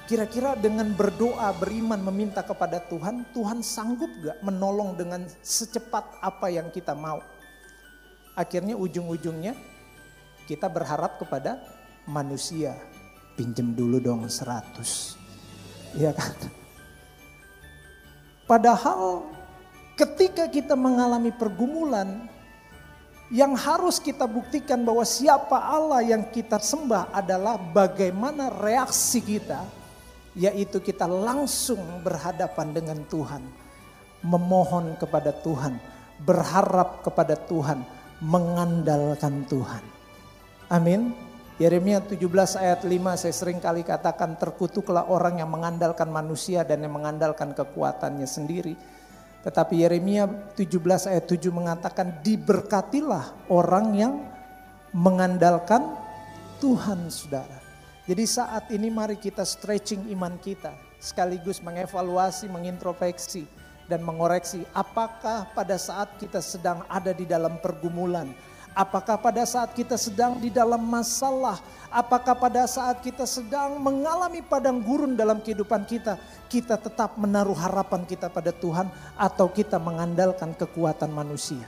Kira-kira 0.08 0.56
dengan 0.56 0.88
berdoa, 0.96 1.52
beriman, 1.52 2.00
meminta 2.08 2.40
kepada 2.40 2.80
Tuhan, 2.88 3.28
Tuhan 3.36 3.60
sanggup 3.60 4.08
gak 4.24 4.40
menolong 4.40 4.96
dengan 4.96 5.28
secepat 5.44 6.24
apa 6.24 6.48
yang 6.48 6.72
kita 6.72 6.96
mau? 6.96 7.20
Akhirnya 8.32 8.80
ujung-ujungnya 8.80 9.52
kita 10.48 10.72
berharap 10.72 11.20
kepada 11.20 11.60
manusia. 12.08 12.72
Pinjem 13.36 13.76
dulu 13.76 14.00
dong 14.00 14.26
100. 14.26 15.94
Iya 15.94 16.10
kan? 16.16 16.34
Padahal 18.48 19.28
ketika 19.94 20.48
kita 20.48 20.72
mengalami 20.72 21.30
pergumulan, 21.30 22.26
yang 23.28 23.52
harus 23.52 24.00
kita 24.00 24.24
buktikan 24.24 24.80
bahwa 24.88 25.04
siapa 25.04 25.60
Allah 25.60 26.00
yang 26.00 26.24
kita 26.32 26.56
sembah 26.56 27.12
adalah 27.12 27.60
bagaimana 27.60 28.48
reaksi 28.48 29.20
kita, 29.20 29.68
yaitu 30.32 30.80
kita 30.80 31.04
langsung 31.04 32.00
berhadapan 32.00 32.72
dengan 32.72 32.98
Tuhan, 33.04 33.44
memohon 34.24 34.96
kepada 34.96 35.28
Tuhan, 35.44 35.76
berharap 36.24 37.04
kepada 37.04 37.36
Tuhan, 37.36 37.84
mengandalkan 38.24 39.44
Tuhan. 39.44 39.84
Amin. 40.72 41.27
Yeremia 41.58 41.98
17 41.98 42.22
ayat 42.54 42.86
5 42.86 43.18
saya 43.18 43.34
sering 43.34 43.58
kali 43.58 43.82
katakan 43.82 44.38
terkutuklah 44.38 45.10
orang 45.10 45.42
yang 45.42 45.50
mengandalkan 45.50 46.06
manusia 46.06 46.62
dan 46.62 46.86
yang 46.86 46.94
mengandalkan 46.94 47.50
kekuatannya 47.50 48.30
sendiri. 48.30 48.78
Tetapi 49.42 49.82
Yeremia 49.82 50.54
17 50.54 51.10
ayat 51.10 51.26
7 51.26 51.50
mengatakan 51.50 52.22
diberkatilah 52.22 53.50
orang 53.50 53.86
yang 53.98 54.22
mengandalkan 54.94 55.98
Tuhan 56.62 57.10
saudara. 57.10 57.58
Jadi 58.06 58.22
saat 58.22 58.70
ini 58.70 58.86
mari 58.94 59.18
kita 59.18 59.42
stretching 59.42 60.14
iman 60.14 60.38
kita 60.38 60.78
sekaligus 61.02 61.58
mengevaluasi, 61.58 62.46
mengintrospeksi 62.46 63.50
dan 63.90 64.06
mengoreksi 64.06 64.62
apakah 64.78 65.50
pada 65.58 65.74
saat 65.74 66.22
kita 66.22 66.38
sedang 66.38 66.86
ada 66.86 67.10
di 67.10 67.26
dalam 67.26 67.58
pergumulan, 67.58 68.30
Apakah 68.78 69.18
pada 69.18 69.42
saat 69.42 69.74
kita 69.74 69.98
sedang 69.98 70.38
di 70.38 70.54
dalam 70.54 70.78
masalah, 70.78 71.58
apakah 71.90 72.38
pada 72.38 72.62
saat 72.70 73.02
kita 73.02 73.26
sedang 73.26 73.74
mengalami 73.82 74.38
padang 74.38 74.78
gurun 74.78 75.18
dalam 75.18 75.42
kehidupan 75.42 75.82
kita, 75.82 76.14
kita 76.46 76.78
tetap 76.78 77.18
menaruh 77.18 77.58
harapan 77.58 78.06
kita 78.06 78.30
pada 78.30 78.54
Tuhan 78.54 78.86
atau 79.18 79.50
kita 79.50 79.82
mengandalkan 79.82 80.54
kekuatan 80.54 81.10
manusia. 81.10 81.66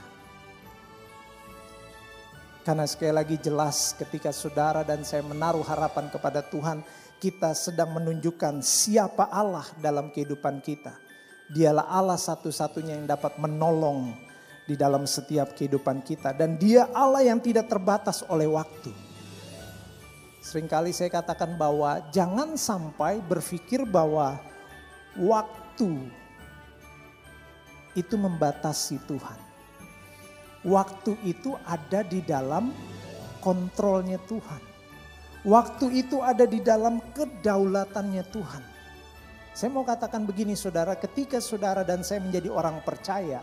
Karena 2.63 2.87
sekali 2.87 3.11
lagi 3.11 3.35
jelas 3.43 3.91
ketika 3.99 4.31
saudara 4.31 4.87
dan 4.87 5.03
saya 5.03 5.19
menaruh 5.27 5.67
harapan 5.67 6.07
kepada 6.07 6.39
Tuhan, 6.39 6.79
kita 7.19 7.51
sedang 7.51 7.91
menunjukkan 7.91 8.63
siapa 8.63 9.27
Allah 9.27 9.67
dalam 9.83 10.15
kehidupan 10.15 10.63
kita. 10.63 10.95
Dialah 11.51 11.91
Allah 11.91 12.15
satu-satunya 12.15 13.03
yang 13.03 13.11
dapat 13.11 13.35
menolong 13.35 14.30
di 14.65 14.75
dalam 14.77 15.03
setiap 15.09 15.53
kehidupan 15.57 16.05
kita. 16.05 16.33
Dan 16.35 16.55
dia 16.55 16.89
Allah 16.93 17.25
yang 17.25 17.41
tidak 17.41 17.69
terbatas 17.69 18.21
oleh 18.29 18.47
waktu. 18.49 18.93
Seringkali 20.41 20.89
saya 20.89 21.13
katakan 21.13 21.53
bahwa 21.53 22.01
jangan 22.09 22.57
sampai 22.57 23.21
berpikir 23.21 23.85
bahwa 23.85 24.41
waktu 25.13 26.01
itu 27.93 28.15
membatasi 28.17 28.97
Tuhan. 29.05 29.39
Waktu 30.61 31.17
itu 31.25 31.57
ada 31.65 32.05
di 32.05 32.21
dalam 32.21 32.73
kontrolnya 33.41 34.21
Tuhan. 34.29 34.61
Waktu 35.41 36.05
itu 36.05 36.21
ada 36.21 36.45
di 36.45 36.61
dalam 36.61 37.01
kedaulatannya 37.17 38.23
Tuhan. 38.29 38.63
Saya 39.57 39.69
mau 39.73 39.81
katakan 39.81 40.23
begini 40.23 40.53
saudara, 40.53 40.93
ketika 40.95 41.41
saudara 41.41 41.81
dan 41.81 42.05
saya 42.05 42.21
menjadi 42.21 42.53
orang 42.53 42.79
percaya, 42.85 43.41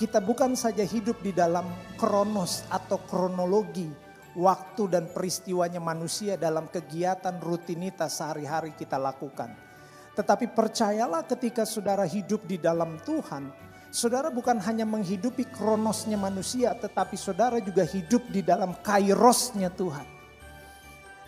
kita 0.00 0.18
bukan 0.24 0.56
saja 0.56 0.82
hidup 0.82 1.20
di 1.20 1.36
dalam 1.36 1.68
kronos 2.00 2.64
atau 2.72 2.96
kronologi 3.04 3.88
waktu 4.32 4.88
dan 4.88 5.04
peristiwanya 5.12 5.80
manusia 5.80 6.40
dalam 6.40 6.68
kegiatan 6.68 7.36
rutinitas 7.40 8.16
sehari-hari 8.20 8.72
kita 8.72 8.96
lakukan. 8.96 9.52
Tetapi 10.12 10.52
percayalah 10.52 11.24
ketika 11.24 11.64
saudara 11.64 12.04
hidup 12.04 12.44
di 12.44 12.60
dalam 12.60 13.00
Tuhan, 13.00 13.48
saudara 13.88 14.28
bukan 14.28 14.60
hanya 14.60 14.84
menghidupi 14.84 15.48
kronosnya 15.48 16.20
manusia, 16.20 16.76
tetapi 16.76 17.16
saudara 17.16 17.60
juga 17.60 17.84
hidup 17.84 18.20
di 18.28 18.44
dalam 18.44 18.76
kairosnya 18.84 19.72
Tuhan. 19.72 20.04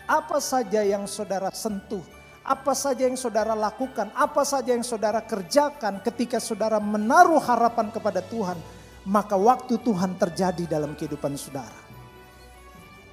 Apa 0.05 0.37
saja 0.37 0.85
yang 0.85 1.09
saudara 1.09 1.49
sentuh, 1.49 2.05
apa 2.45 2.77
saja 2.77 3.09
yang 3.09 3.17
saudara 3.17 3.57
lakukan, 3.57 4.13
apa 4.13 4.45
saja 4.45 4.77
yang 4.77 4.85
saudara 4.85 5.17
kerjakan 5.25 5.97
ketika 6.05 6.37
saudara 6.37 6.77
menaruh 6.77 7.41
harapan 7.41 7.89
kepada 7.89 8.21
Tuhan, 8.21 8.61
maka 9.09 9.33
waktu 9.33 9.81
Tuhan 9.81 10.13
terjadi 10.13 10.69
dalam 10.69 10.93
kehidupan 10.93 11.33
saudara. 11.41 11.81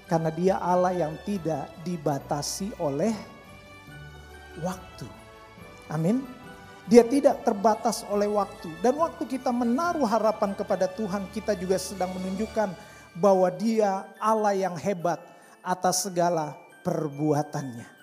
Karena 0.05 0.29
dia 0.29 0.61
Allah 0.61 0.93
yang 0.93 1.17
tidak 1.25 1.73
dibatasi 1.81 2.77
oleh 2.77 3.17
waktu. 4.61 5.09
Amin. 5.89 6.21
Dia 6.85 7.01
tidak 7.09 7.41
terbatas 7.41 8.05
oleh 8.13 8.29
waktu. 8.29 8.69
Dan 8.85 9.01
waktu 9.01 9.25
kita 9.25 9.49
menaruh 9.49 10.05
harapan 10.05 10.53
kepada 10.53 10.85
Tuhan, 10.93 11.25
kita 11.33 11.57
juga 11.57 11.81
sedang 11.81 12.13
menunjukkan 12.13 12.69
bahwa 13.17 13.49
dia 13.49 14.05
Allah 14.21 14.53
yang 14.53 14.77
hebat 14.77 15.25
atas 15.65 16.05
segala 16.05 16.53
perbuatannya. 16.85 18.02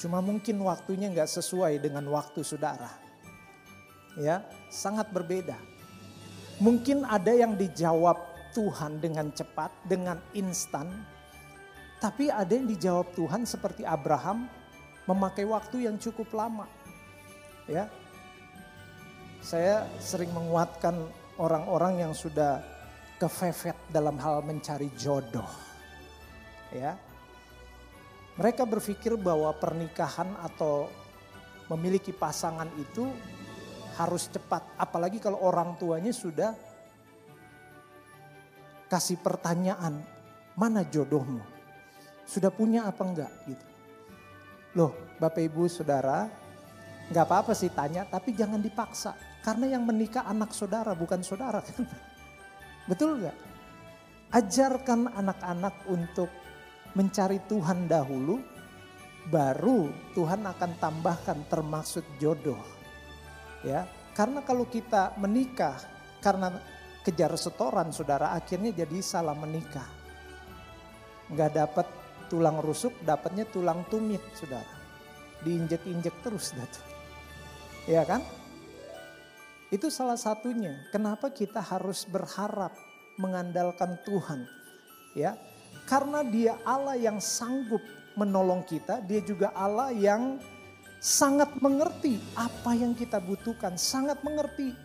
Cuma 0.00 0.24
mungkin 0.24 0.56
waktunya 0.64 1.12
nggak 1.12 1.28
sesuai 1.28 1.76
dengan 1.76 2.08
waktu 2.08 2.40
saudara. 2.40 2.88
Ya, 4.16 4.40
sangat 4.72 5.12
berbeda. 5.12 5.60
Mungkin 6.56 7.04
ada 7.04 7.30
yang 7.36 7.54
dijawab 7.54 8.16
Tuhan 8.56 8.98
dengan 8.98 9.28
cepat, 9.30 9.68
dengan 9.84 10.16
instan. 10.32 10.88
Tapi 12.00 12.32
ada 12.32 12.48
yang 12.48 12.64
dijawab 12.64 13.12
Tuhan 13.12 13.44
seperti 13.44 13.84
Abraham 13.84 14.48
memakai 15.04 15.44
waktu 15.44 15.84
yang 15.84 16.00
cukup 16.00 16.32
lama 16.32 16.64
ya. 17.70 17.86
Saya 19.40 19.88
sering 20.02 20.34
menguatkan 20.36 20.96
orang-orang 21.40 22.04
yang 22.04 22.12
sudah 22.12 22.60
kefefet 23.16 23.78
dalam 23.88 24.20
hal 24.20 24.44
mencari 24.44 24.90
jodoh. 24.98 25.48
Ya. 26.74 26.98
Mereka 28.38 28.62
berpikir 28.68 29.18
bahwa 29.18 29.50
pernikahan 29.56 30.34
atau 30.42 30.86
memiliki 31.70 32.10
pasangan 32.14 32.70
itu 32.78 33.10
harus 33.98 34.30
cepat, 34.30 34.64
apalagi 34.80 35.20
kalau 35.20 35.42
orang 35.44 35.76
tuanya 35.76 36.10
sudah 36.14 36.56
kasih 38.90 39.20
pertanyaan, 39.20 40.02
mana 40.56 40.82
jodohmu? 40.86 41.42
Sudah 42.24 42.48
punya 42.50 42.86
apa 42.86 43.02
enggak 43.02 43.32
gitu. 43.46 43.66
Loh, 44.78 44.94
Bapak 45.18 45.42
Ibu 45.42 45.66
Saudara, 45.66 46.30
Gak 47.10 47.26
apa-apa 47.26 47.52
sih 47.58 47.74
tanya, 47.74 48.06
tapi 48.06 48.30
jangan 48.30 48.62
dipaksa. 48.62 49.18
Karena 49.42 49.74
yang 49.74 49.82
menikah 49.82 50.22
anak 50.30 50.54
saudara, 50.54 50.94
bukan 50.94 51.26
saudara 51.26 51.58
kan. 51.58 51.82
Betul 52.86 53.26
gak? 53.26 53.34
Ajarkan 54.30 55.10
anak-anak 55.18 55.74
untuk 55.90 56.30
mencari 56.94 57.38
Tuhan 57.46 57.86
dahulu, 57.86 58.40
baru 59.30 59.90
Tuhan 60.16 60.42
akan 60.46 60.70
tambahkan 60.80 61.38
termaksud 61.46 62.02
jodoh. 62.18 62.60
Ya, 63.60 63.84
karena 64.16 64.40
kalau 64.40 64.64
kita 64.66 65.14
menikah 65.20 65.76
karena 66.24 66.56
kejar 67.04 67.32
setoran 67.36 67.92
saudara, 67.92 68.32
akhirnya 68.36 68.72
jadi 68.72 68.98
salah 69.00 69.36
menikah. 69.36 69.86
Gak 71.30 71.54
dapat 71.54 71.86
tulang 72.26 72.58
rusuk, 72.62 72.94
dapatnya 73.06 73.46
tulang 73.48 73.86
tumit 73.86 74.22
saudara. 74.34 74.78
Diinjek-injek 75.46 76.14
terus 76.20 76.52
datu. 76.52 76.82
Ya 77.88 78.04
kan? 78.04 78.20
Itu 79.70 79.88
salah 79.88 80.18
satunya. 80.18 80.90
Kenapa 80.90 81.30
kita 81.30 81.62
harus 81.62 82.02
berharap 82.04 82.74
mengandalkan 83.16 83.96
Tuhan? 84.02 84.44
Ya. 85.14 85.38
Karena 85.88 86.22
dia 86.22 86.54
Allah 86.62 86.94
yang 86.94 87.18
sanggup 87.18 87.82
menolong 88.14 88.62
kita, 88.62 89.02
dia 89.02 89.18
juga 89.22 89.50
Allah 89.54 89.90
yang 89.90 90.38
sangat 91.00 91.50
mengerti 91.58 92.20
apa 92.36 92.76
yang 92.76 92.92
kita 92.92 93.18
butuhkan, 93.18 93.74
sangat 93.74 94.20
mengerti 94.20 94.76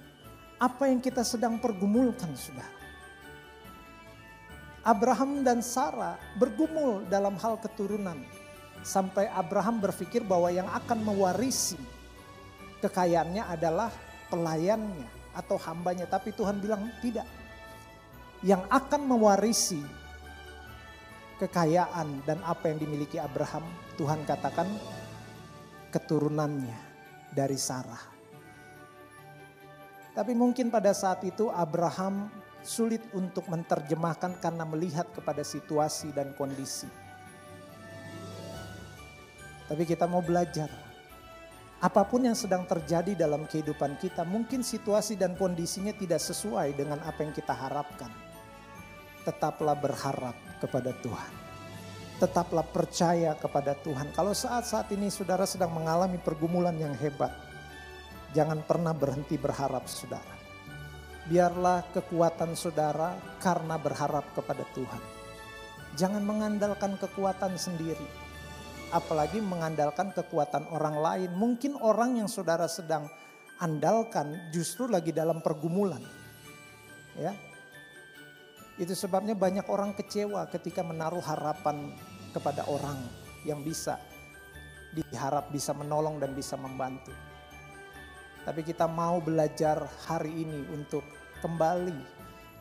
apa 0.58 0.88
yang 0.88 1.04
kita 1.04 1.21
sedang 1.21 1.60
pergumulkan, 1.60 2.32
Saudara. 2.34 2.74
Abraham 4.86 5.41
dan 5.41 5.65
Sarah 5.65 6.15
bergumul 6.38 7.10
dalam 7.10 7.34
hal 7.41 7.58
keturunan. 7.58 8.21
Sampai 8.86 9.26
Abraham 9.34 9.82
berpikir 9.82 10.21
bahwa 10.21 10.54
yang 10.54 10.69
akan 10.69 11.02
mewarisi 11.02 11.74
kekayaannya 12.86 13.50
adalah 13.50 13.89
pelayannya 14.30 15.10
atau 15.34 15.58
hambanya. 15.58 16.06
Tapi 16.06 16.38
Tuhan 16.38 16.62
bilang 16.62 16.86
tidak. 17.02 17.26
Yang 18.45 18.62
akan 18.69 19.02
mewarisi 19.10 19.82
kekayaan 21.36 22.24
dan 22.24 22.39
apa 22.48 22.71
yang 22.71 22.80
dimiliki 22.80 23.19
Abraham, 23.19 23.63
Tuhan 24.00 24.24
katakan 24.24 24.67
keturunannya 25.91 26.76
dari 27.36 27.60
Sarah. 27.60 28.15
Tapi 30.15 30.32
mungkin 30.32 30.71
pada 30.71 30.95
saat 30.95 31.28
itu 31.28 31.52
Abraham 31.52 32.32
sulit 32.63 33.04
untuk 33.12 33.45
menerjemahkan 33.52 34.39
karena 34.39 34.63
melihat 34.63 35.12
kepada 35.12 35.43
situasi 35.43 36.15
dan 36.15 36.32
kondisi. 36.39 36.88
Tapi 39.65 39.84
kita 39.84 40.06
mau 40.06 40.21
belajar 40.21 40.69
Apa 41.84 42.08
pun 42.08 42.24
yang 42.24 42.34
sedang 42.34 42.63
terjadi 42.65 43.13
dalam 43.13 43.45
kehidupan 43.45 44.00
kita, 44.00 44.24
mungkin 44.26 44.63
situasi 44.63 45.19
dan 45.19 45.36
kondisinya 45.36 45.91
tidak 45.93 46.24
sesuai 46.24 46.74
dengan 46.74 46.98
apa 47.04 47.19
yang 47.21 47.36
kita 47.36 47.52
harapkan. 47.52 48.10
Tetaplah 49.28 49.76
berharap 49.78 50.34
kepada 50.59 50.91
Tuhan. 51.03 51.33
Tetaplah 52.15 52.63
percaya 52.63 53.35
kepada 53.35 53.75
Tuhan. 53.75 54.15
Kalau 54.15 54.31
saat-saat 54.31 54.87
ini 54.95 55.11
saudara 55.11 55.43
sedang 55.43 55.75
mengalami 55.75 56.15
pergumulan 56.15 56.75
yang 56.79 56.95
hebat, 56.95 57.31
jangan 58.31 58.63
pernah 58.63 58.95
berhenti 58.95 59.35
berharap 59.35 59.83
saudara. 59.87 60.35
Biarlah 61.27 61.83
kekuatan 61.91 62.55
saudara 62.55 63.17
karena 63.43 63.75
berharap 63.75 64.31
kepada 64.31 64.63
Tuhan. 64.71 65.03
Jangan 65.99 66.23
mengandalkan 66.23 66.95
kekuatan 67.01 67.57
sendiri 67.59 68.25
apalagi 68.93 69.41
mengandalkan 69.41 70.15
kekuatan 70.15 70.69
orang 70.69 70.95
lain. 70.99 71.31
Mungkin 71.33 71.79
orang 71.79 72.19
yang 72.19 72.29
saudara 72.29 72.69
sedang 72.69 73.11
andalkan 73.59 74.51
justru 74.51 74.85
lagi 74.85 75.15
dalam 75.15 75.39
pergumulan. 75.43 76.03
Ya. 77.19 77.35
Itu 78.75 78.91
sebabnya 78.91 79.35
banyak 79.38 79.71
orang 79.71 79.95
kecewa 79.95 80.51
ketika 80.51 80.83
menaruh 80.83 81.23
harapan 81.23 81.95
kepada 82.35 82.67
orang 82.67 82.99
yang 83.47 83.63
bisa 83.63 83.95
diharap 84.95 85.51
bisa 85.51 85.75
menolong 85.75 86.19
dan 86.19 86.31
bisa 86.31 86.55
membantu. 86.59 87.11
Tapi 88.43 88.61
kita 88.61 88.88
mau 88.88 89.19
belajar 89.19 89.83
hari 90.07 90.43
ini 90.43 90.69
untuk 90.71 91.03
kembali 91.43 91.99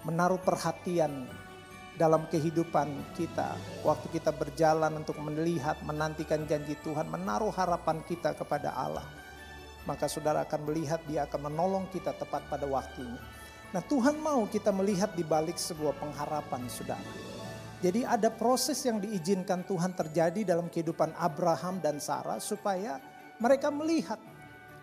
menaruh 0.06 0.40
perhatian 0.42 1.26
dalam 1.94 2.26
kehidupan 2.26 3.14
kita. 3.14 3.54
Waktu 3.86 4.10
kita 4.10 4.34
berjalan 4.34 4.98
untuk 4.98 5.14
melihat, 5.22 5.78
menantikan 5.86 6.42
janji 6.48 6.74
Tuhan, 6.82 7.06
menaruh 7.06 7.54
harapan 7.54 8.02
kita 8.02 8.34
kepada 8.34 8.74
Allah. 8.74 9.06
Maka 9.84 10.08
saudara 10.08 10.42
akan 10.48 10.60
melihat 10.72 10.98
dia 11.04 11.28
akan 11.28 11.52
menolong 11.52 11.84
kita 11.92 12.16
tepat 12.16 12.42
pada 12.48 12.64
waktunya. 12.64 13.20
Nah 13.74 13.82
Tuhan 13.82 14.22
mau 14.22 14.46
kita 14.46 14.70
melihat 14.70 15.18
di 15.18 15.26
balik 15.26 15.58
sebuah 15.58 15.98
pengharapan 15.98 16.62
saudara. 16.70 17.02
Jadi 17.82 18.06
ada 18.06 18.30
proses 18.30 18.78
yang 18.86 19.02
diizinkan 19.02 19.66
Tuhan 19.66 19.92
terjadi 19.98 20.46
dalam 20.46 20.70
kehidupan 20.70 21.10
Abraham 21.18 21.82
dan 21.82 21.98
Sarah 21.98 22.38
supaya 22.38 23.02
mereka 23.42 23.68
melihat 23.74 24.16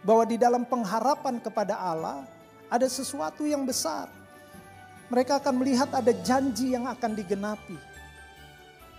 bahwa 0.04 0.28
di 0.28 0.36
dalam 0.36 0.68
pengharapan 0.68 1.40
kepada 1.40 1.80
Allah 1.80 2.28
ada 2.68 2.86
sesuatu 2.92 3.48
yang 3.48 3.64
besar 3.64 4.12
mereka 5.12 5.44
akan 5.44 5.60
melihat 5.60 5.92
ada 5.92 6.16
janji 6.24 6.72
yang 6.72 6.88
akan 6.88 7.12
digenapi. 7.12 7.76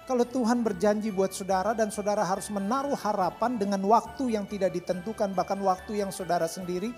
Kalau 0.04 0.28
Tuhan 0.28 0.60
berjanji 0.60 1.08
buat 1.08 1.32
saudara 1.32 1.72
dan 1.72 1.88
saudara 1.88 2.20
harus 2.20 2.52
menaruh 2.52 2.92
harapan 3.00 3.56
dengan 3.56 3.80
waktu 3.88 4.36
yang 4.36 4.44
tidak 4.44 4.76
ditentukan, 4.76 5.32
bahkan 5.32 5.56
waktu 5.64 6.04
yang 6.04 6.12
saudara 6.12 6.44
sendiri 6.44 6.92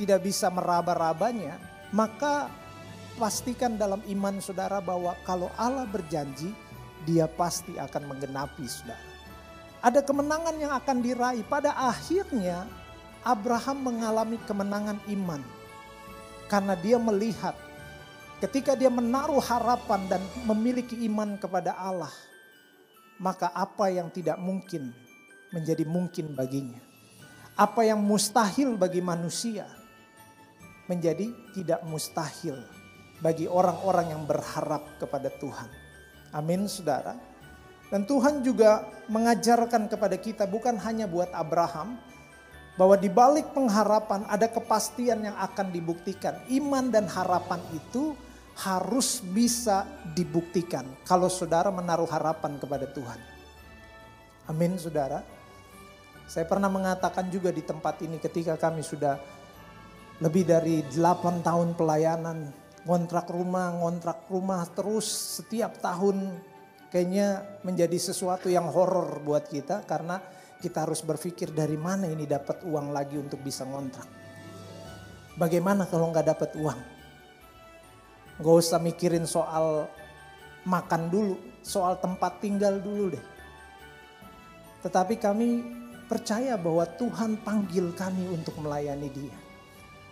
tidak 0.00 0.24
bisa 0.24 0.48
meraba-rabanya, 0.48 1.60
maka 1.96 2.52
pastikan 3.16 3.80
dalam 3.80 4.04
iman 4.04 4.36
saudara 4.44 4.84
bahwa 4.84 5.16
kalau 5.24 5.48
Allah 5.56 5.88
berjanji, 5.88 6.52
dia 7.08 7.24
pasti 7.24 7.72
akan 7.80 8.12
menggenapi 8.12 8.68
saudara. 8.68 9.00
Ada 9.80 10.04
kemenangan 10.04 10.56
yang 10.60 10.76
akan 10.76 11.00
diraih. 11.00 11.44
Pada 11.48 11.72
akhirnya 11.72 12.68
Abraham 13.24 13.80
mengalami 13.80 14.36
kemenangan 14.44 15.00
iman. 15.08 15.40
Karena 16.46 16.76
dia 16.78 17.00
melihat 17.00 17.56
Ketika 18.36 18.76
dia 18.76 18.92
menaruh 18.92 19.40
harapan 19.40 20.04
dan 20.12 20.20
memiliki 20.44 20.92
iman 21.08 21.40
kepada 21.40 21.72
Allah, 21.72 22.12
maka 23.16 23.48
apa 23.48 23.88
yang 23.88 24.12
tidak 24.12 24.36
mungkin 24.36 24.92
menjadi 25.56 25.88
mungkin 25.88 26.36
baginya. 26.36 26.76
Apa 27.56 27.88
yang 27.88 27.96
mustahil 28.04 28.76
bagi 28.76 29.00
manusia 29.00 29.64
menjadi 30.86 31.30
tidak 31.54 31.82
mustahil 31.86 32.58
bagi 33.20 33.50
orang-orang 33.50 34.14
yang 34.14 34.22
berharap 34.26 34.98
kepada 34.98 35.30
Tuhan. 35.38 35.70
Amin, 36.34 36.66
saudara. 36.66 37.16
Dan 37.86 38.02
Tuhan 38.02 38.42
juga 38.42 38.82
mengajarkan 39.06 39.86
kepada 39.86 40.18
kita, 40.18 40.44
bukan 40.50 40.74
hanya 40.82 41.06
buat 41.06 41.30
Abraham, 41.30 41.98
bahwa 42.76 42.98
di 42.98 43.08
balik 43.08 43.54
pengharapan 43.56 44.26
ada 44.28 44.50
kepastian 44.50 45.24
yang 45.24 45.36
akan 45.38 45.72
dibuktikan. 45.72 46.36
Iman 46.52 46.92
dan 46.92 47.08
harapan 47.08 47.62
itu 47.72 48.12
harus 48.56 49.20
bisa 49.20 49.84
dibuktikan 50.16 50.88
kalau 51.04 51.28
saudara 51.28 51.68
menaruh 51.68 52.08
harapan 52.08 52.56
kepada 52.56 52.88
Tuhan. 52.88 53.20
Amin 54.48 54.80
saudara. 54.80 55.20
Saya 56.26 56.48
pernah 56.48 56.66
mengatakan 56.66 57.28
juga 57.30 57.52
di 57.52 57.62
tempat 57.62 58.02
ini 58.02 58.18
ketika 58.18 58.58
kami 58.58 58.82
sudah 58.82 59.20
lebih 60.16 60.48
dari 60.48 60.80
8 60.80 61.44
tahun 61.44 61.76
pelayanan, 61.76 62.48
ngontrak 62.88 63.28
rumah, 63.28 63.76
ngontrak 63.76 64.24
rumah 64.32 64.64
terus 64.72 65.04
setiap 65.42 65.76
tahun 65.82 66.40
kayaknya 66.88 67.60
menjadi 67.66 67.98
sesuatu 68.00 68.48
yang 68.48 68.70
horor 68.72 69.20
buat 69.20 69.44
kita 69.50 69.84
karena 69.84 70.22
kita 70.56 70.88
harus 70.88 71.04
berpikir 71.04 71.52
dari 71.52 71.76
mana 71.76 72.08
ini 72.08 72.24
dapat 72.24 72.64
uang 72.64 72.96
lagi 72.96 73.20
untuk 73.20 73.44
bisa 73.44 73.68
ngontrak. 73.68 74.08
Bagaimana 75.36 75.84
kalau 75.84 76.08
nggak 76.08 76.28
dapat 76.32 76.50
uang? 76.56 76.80
Gak 78.40 78.56
usah 78.56 78.80
mikirin 78.80 79.28
soal 79.28 79.84
makan 80.64 81.12
dulu, 81.12 81.36
soal 81.60 82.00
tempat 82.00 82.40
tinggal 82.40 82.80
dulu 82.80 83.12
deh. 83.12 83.24
Tetapi 84.80 85.20
kami 85.20 85.48
percaya 86.08 86.56
bahwa 86.56 86.88
Tuhan 86.96 87.36
panggil 87.44 87.92
kami 87.92 88.32
untuk 88.32 88.56
melayani 88.60 89.08
dia. 89.12 89.45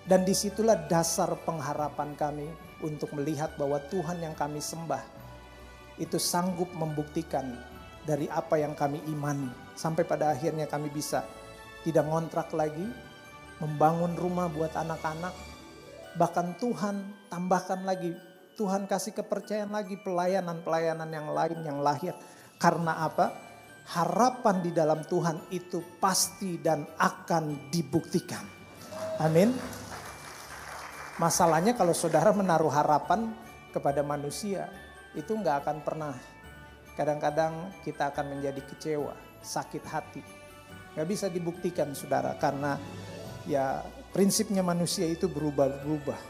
Dan 0.05 0.29
di 0.29 0.37
situlah 0.37 0.77
dasar 0.85 1.33
pengharapan 1.49 2.12
kami 2.12 2.49
untuk 2.85 3.12
melihat 3.17 3.57
bahwa 3.57 3.81
Tuhan 3.88 4.21
yang 4.21 4.37
kami 4.37 4.61
sembah 4.61 5.01
itu 5.97 6.21
sanggup 6.21 6.69
membuktikan 6.77 7.57
dari 8.05 8.29
apa 8.29 8.61
yang 8.61 8.77
kami 8.77 9.01
imani. 9.09 9.49
Sampai 9.73 10.05
pada 10.05 10.37
akhirnya 10.37 10.69
kami 10.69 10.93
bisa 10.93 11.25
tidak 11.88 12.05
ngontrak 12.05 12.53
lagi, 12.53 12.85
membangun 13.64 14.12
rumah 14.12 14.53
buat 14.53 14.77
anak-anak, 14.77 15.33
Bahkan 16.14 16.62
Tuhan 16.62 17.27
tambahkan 17.27 17.83
lagi, 17.83 18.14
Tuhan 18.55 18.87
kasih 18.87 19.19
kepercayaan 19.19 19.75
lagi 19.75 19.99
pelayanan-pelayanan 19.99 21.11
yang 21.11 21.29
lain 21.35 21.59
yang 21.67 21.79
lahir. 21.83 22.14
Karena 22.55 23.03
apa? 23.03 23.35
Harapan 23.85 24.62
di 24.62 24.71
dalam 24.71 25.03
Tuhan 25.05 25.51
itu 25.51 25.83
pasti 25.99 26.57
dan 26.62 26.87
akan 26.97 27.69
dibuktikan. 27.69 28.47
Amin. 29.21 29.53
Masalahnya 31.18 31.79
kalau 31.79 31.94
saudara 31.94 32.35
menaruh 32.35 32.70
harapan 32.70 33.31
kepada 33.70 34.03
manusia, 34.03 34.70
itu 35.14 35.31
nggak 35.31 35.66
akan 35.66 35.77
pernah. 35.87 36.14
Kadang-kadang 36.98 37.74
kita 37.87 38.11
akan 38.11 38.38
menjadi 38.38 38.61
kecewa, 38.66 39.14
sakit 39.42 39.85
hati. 39.87 40.22
Nggak 40.94 41.09
bisa 41.11 41.27
dibuktikan 41.31 41.94
saudara, 41.94 42.35
karena 42.38 42.79
ya 43.46 43.83
Prinsipnya 44.14 44.62
manusia 44.62 45.11
itu 45.11 45.27
berubah-ubah. 45.27 46.22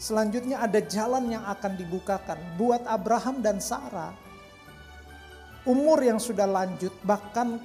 Selanjutnya 0.00 0.64
ada 0.64 0.80
jalan 0.80 1.28
yang 1.28 1.44
akan 1.44 1.76
dibukakan 1.76 2.40
buat 2.56 2.80
Abraham 2.88 3.44
dan 3.44 3.60
Sarah. 3.60 4.16
Umur 5.68 6.00
yang 6.00 6.16
sudah 6.16 6.48
lanjut 6.48 6.96
bahkan 7.04 7.60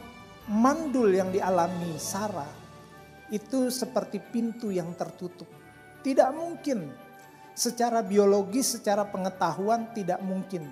mandul 0.52 1.08
yang 1.08 1.32
dialami 1.32 1.96
Sarah 1.96 2.52
itu 3.32 3.72
seperti 3.72 4.20
pintu 4.20 4.76
yang 4.76 4.92
tertutup. 5.00 5.48
Tidak 6.00 6.30
mungkin 6.32 6.90
secara 7.56 8.00
biologis, 8.00 8.80
secara 8.80 9.04
pengetahuan 9.08 9.92
tidak 9.92 10.24
mungkin. 10.24 10.68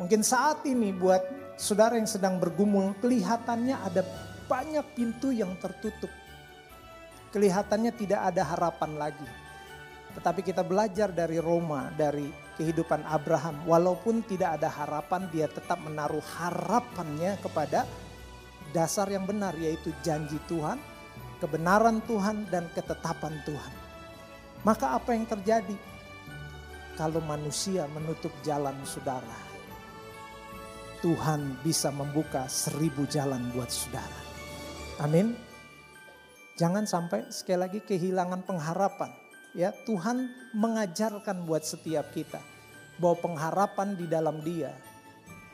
Mungkin 0.00 0.24
saat 0.24 0.64
ini 0.64 0.96
buat 0.96 1.20
saudara 1.60 2.00
yang 2.00 2.08
sedang 2.08 2.40
bergumul 2.40 2.96
kelihatannya 3.04 3.76
ada 3.76 4.00
banyak 4.48 4.96
pintu 4.96 5.28
yang 5.28 5.52
tertutup 5.60 6.08
kelihatannya 7.30 7.94
tidak 7.94 8.20
ada 8.34 8.42
harapan 8.42 8.90
lagi. 8.98 9.28
Tetapi 10.10 10.42
kita 10.42 10.66
belajar 10.66 11.14
dari 11.14 11.38
Roma, 11.38 11.94
dari 11.94 12.26
kehidupan 12.58 13.06
Abraham. 13.06 13.62
Walaupun 13.62 14.26
tidak 14.26 14.58
ada 14.58 14.66
harapan, 14.66 15.30
dia 15.30 15.46
tetap 15.46 15.78
menaruh 15.78 16.22
harapannya 16.42 17.38
kepada 17.38 17.86
dasar 18.74 19.06
yang 19.06 19.22
benar, 19.22 19.54
yaitu 19.54 19.94
janji 20.02 20.36
Tuhan, 20.50 20.82
kebenaran 21.38 22.02
Tuhan, 22.10 22.50
dan 22.50 22.66
ketetapan 22.74 23.38
Tuhan. 23.46 23.74
Maka 24.60 24.96
apa 24.96 25.16
yang 25.16 25.24
terjadi? 25.24 25.76
Kalau 27.00 27.24
manusia 27.24 27.88
menutup 27.88 28.28
jalan 28.44 28.76
saudara, 28.84 29.40
Tuhan 31.00 31.56
bisa 31.64 31.88
membuka 31.88 32.44
seribu 32.44 33.08
jalan 33.08 33.40
buat 33.56 33.72
saudara. 33.72 34.20
Amin. 35.00 35.32
Jangan 36.60 36.84
sampai 36.84 37.32
sekali 37.32 37.56
lagi 37.56 37.80
kehilangan 37.80 38.44
pengharapan. 38.44 39.08
Ya, 39.56 39.72
Tuhan 39.88 40.28
mengajarkan 40.52 41.48
buat 41.48 41.64
setiap 41.64 42.12
kita 42.12 42.38
bahwa 43.00 43.16
pengharapan 43.32 43.96
di 43.96 44.04
dalam 44.04 44.44
Dia 44.44 44.76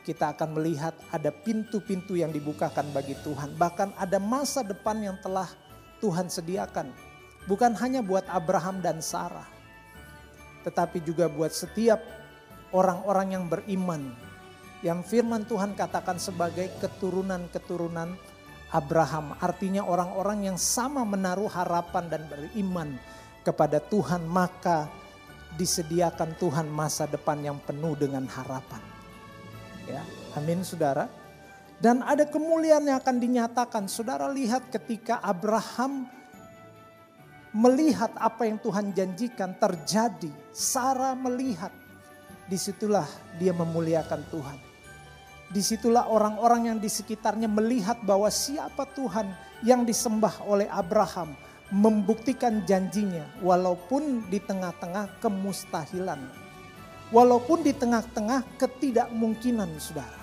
kita 0.07 0.31
akan 0.31 0.55
melihat 0.55 0.95
ada 1.11 1.35
pintu-pintu 1.35 2.15
yang 2.15 2.31
dibukakan 2.31 2.87
bagi 2.95 3.11
Tuhan. 3.27 3.59
Bahkan 3.59 3.99
ada 3.99 4.19
masa 4.23 4.63
depan 4.63 5.03
yang 5.03 5.19
telah 5.19 5.51
Tuhan 5.99 6.31
sediakan. 6.31 6.91
Bukan 7.47 7.73
hanya 7.79 8.03
buat 8.03 8.27
Abraham 8.27 8.83
dan 8.83 8.99
Sarah. 8.99 9.47
Tetapi 10.67 10.99
juga 11.01 11.31
buat 11.31 11.55
setiap 11.55 12.03
orang-orang 12.75 13.39
yang 13.39 13.45
beriman. 13.47 14.11
Yang 14.83 14.99
firman 15.09 15.47
Tuhan 15.47 15.73
katakan 15.73 16.19
sebagai 16.19 16.67
keturunan-keturunan 16.83 18.13
Abraham. 18.75 19.33
Artinya 19.39 19.87
orang-orang 19.87 20.51
yang 20.51 20.57
sama 20.59 21.07
menaruh 21.07 21.47
harapan 21.47 22.11
dan 22.11 22.27
beriman 22.27 22.99
kepada 23.47 23.79
Tuhan 23.79 24.27
maka 24.27 24.91
disediakan 25.55 26.35
Tuhan 26.35 26.67
masa 26.67 27.07
depan 27.07 27.39
yang 27.39 27.57
penuh 27.63 27.95
dengan 27.95 28.27
harapan. 28.27 28.83
Ya, 29.87 30.03
amin 30.35 30.67
saudara. 30.67 31.07
Dan 31.79 32.03
ada 32.03 32.27
kemuliaan 32.27 32.83
yang 32.83 32.99
akan 32.99 33.17
dinyatakan. 33.21 33.87
Saudara 33.87 34.27
lihat 34.27 34.67
ketika 34.73 35.23
Abraham 35.23 36.09
melihat 37.55 38.11
apa 38.17 38.47
yang 38.47 38.59
Tuhan 38.59 38.91
janjikan 38.91 39.55
terjadi. 39.55 40.31
Sarah 40.51 41.15
melihat. 41.15 41.71
Di 42.47 42.55
situlah 42.55 43.07
dia 43.35 43.51
memuliakan 43.51 44.21
Tuhan. 44.31 44.57
Di 45.47 45.59
situlah 45.63 46.07
orang-orang 46.07 46.71
yang 46.71 46.77
di 46.79 46.87
sekitarnya 46.91 47.47
melihat 47.47 47.99
bahwa 48.03 48.27
siapa 48.27 48.87
Tuhan 48.95 49.31
yang 49.63 49.83
disembah 49.87 50.43
oleh 50.47 50.67
Abraham 50.67 51.35
membuktikan 51.71 52.63
janjinya 52.63 53.27
walaupun 53.43 54.27
di 54.31 54.39
tengah-tengah 54.39 55.19
kemustahilan. 55.19 56.19
Walaupun 57.11 57.63
di 57.63 57.71
tengah-tengah 57.71 58.43
ketidakmungkinan 58.59 59.71
saudara. 59.79 60.19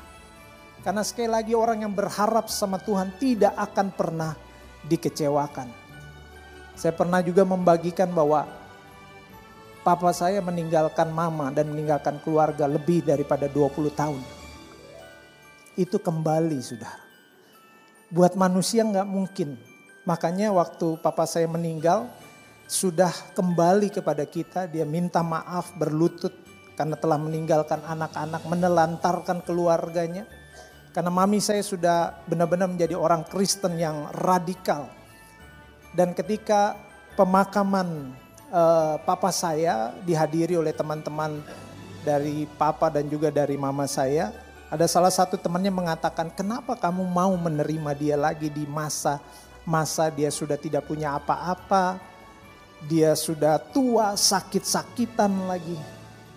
Karena 0.84 1.00
sekali 1.00 1.32
lagi 1.32 1.56
orang 1.56 1.80
yang 1.80 1.96
berharap 1.96 2.52
sama 2.52 2.76
Tuhan 2.76 3.16
tidak 3.16 3.56
akan 3.56 3.88
pernah 3.96 4.36
dikecewakan. 4.84 5.83
Saya 6.74 6.92
pernah 6.94 7.22
juga 7.22 7.46
membagikan 7.46 8.10
bahwa 8.10 8.46
papa 9.86 10.10
saya 10.10 10.42
meninggalkan 10.42 11.10
mama 11.14 11.54
dan 11.54 11.70
meninggalkan 11.70 12.18
keluarga 12.22 12.66
lebih 12.66 13.06
daripada 13.06 13.46
20 13.46 13.94
tahun 13.94 14.22
itu 15.74 15.98
kembali 15.98 16.58
saudara. 16.62 17.02
Buat 18.10 18.38
manusia 18.38 18.86
nggak 18.86 19.08
mungkin. 19.08 19.58
Makanya 20.06 20.54
waktu 20.54 21.00
papa 21.02 21.26
saya 21.26 21.50
meninggal 21.50 22.06
sudah 22.70 23.10
kembali 23.34 23.90
kepada 23.90 24.22
kita. 24.28 24.70
Dia 24.70 24.86
minta 24.86 25.24
maaf 25.24 25.74
berlutut 25.74 26.30
karena 26.78 26.94
telah 26.94 27.18
meninggalkan 27.18 27.82
anak-anak, 27.82 28.42
menelantarkan 28.46 29.42
keluarganya. 29.42 30.26
Karena 30.94 31.10
mami 31.10 31.42
saya 31.42 31.58
sudah 31.58 32.22
benar-benar 32.30 32.70
menjadi 32.70 32.94
orang 32.94 33.26
Kristen 33.26 33.74
yang 33.74 34.06
radikal. 34.14 34.86
Dan 35.94 36.10
ketika 36.12 36.74
pemakaman 37.14 38.10
uh, 38.50 38.98
papa 39.06 39.30
saya 39.30 39.94
dihadiri 40.02 40.58
oleh 40.58 40.74
teman-teman 40.74 41.38
dari 42.02 42.50
papa 42.58 42.90
dan 42.90 43.06
juga 43.06 43.30
dari 43.30 43.54
mama 43.54 43.86
saya, 43.86 44.34
ada 44.66 44.90
salah 44.90 45.14
satu 45.14 45.38
temannya 45.38 45.70
mengatakan, 45.70 46.34
kenapa 46.34 46.74
kamu 46.74 47.06
mau 47.06 47.30
menerima 47.38 47.90
dia 47.94 48.16
lagi 48.18 48.50
di 48.50 48.66
masa 48.66 49.22
masa 49.64 50.12
dia 50.12 50.28
sudah 50.28 50.60
tidak 50.60 50.84
punya 50.84 51.16
apa-apa, 51.16 51.96
dia 52.84 53.16
sudah 53.16 53.56
tua, 53.72 54.12
sakit-sakitan 54.14 55.48
lagi. 55.48 55.76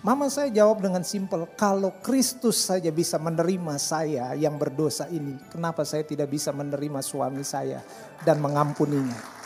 Mama 0.00 0.32
saya 0.32 0.48
jawab 0.48 0.80
dengan 0.80 1.04
simpel, 1.04 1.44
kalau 1.58 1.92
Kristus 2.00 2.64
saja 2.64 2.88
bisa 2.88 3.20
menerima 3.20 3.76
saya 3.76 4.32
yang 4.32 4.56
berdosa 4.56 5.04
ini, 5.12 5.36
kenapa 5.52 5.84
saya 5.84 6.06
tidak 6.06 6.32
bisa 6.32 6.48
menerima 6.54 7.04
suami 7.04 7.44
saya 7.44 7.84
dan 8.24 8.40
mengampuninya? 8.40 9.37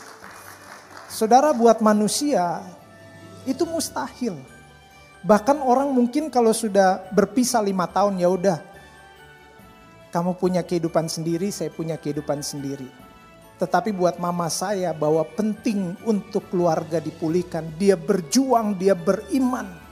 Saudara 1.13 1.53
buat 1.53 1.77
manusia 1.77 2.65
itu 3.45 3.69
mustahil. 3.69 4.33
Bahkan 5.21 5.61
orang 5.61 5.93
mungkin 5.93 6.33
kalau 6.33 6.49
sudah 6.49 7.05
berpisah 7.13 7.61
lima 7.61 7.85
tahun 7.85 8.17
ya 8.17 8.33
udah 8.33 8.57
kamu 10.09 10.33
punya 10.41 10.65
kehidupan 10.65 11.05
sendiri, 11.05 11.53
saya 11.53 11.69
punya 11.69 12.01
kehidupan 12.01 12.41
sendiri. 12.41 12.89
Tetapi 13.61 13.93
buat 13.93 14.17
mama 14.17 14.49
saya 14.49 14.89
bahwa 14.89 15.21
penting 15.37 15.93
untuk 16.01 16.49
keluarga 16.49 16.97
dipulihkan. 16.97 17.69
Dia 17.77 17.93
berjuang, 17.93 18.73
dia 18.73 18.97
beriman. 18.97 19.85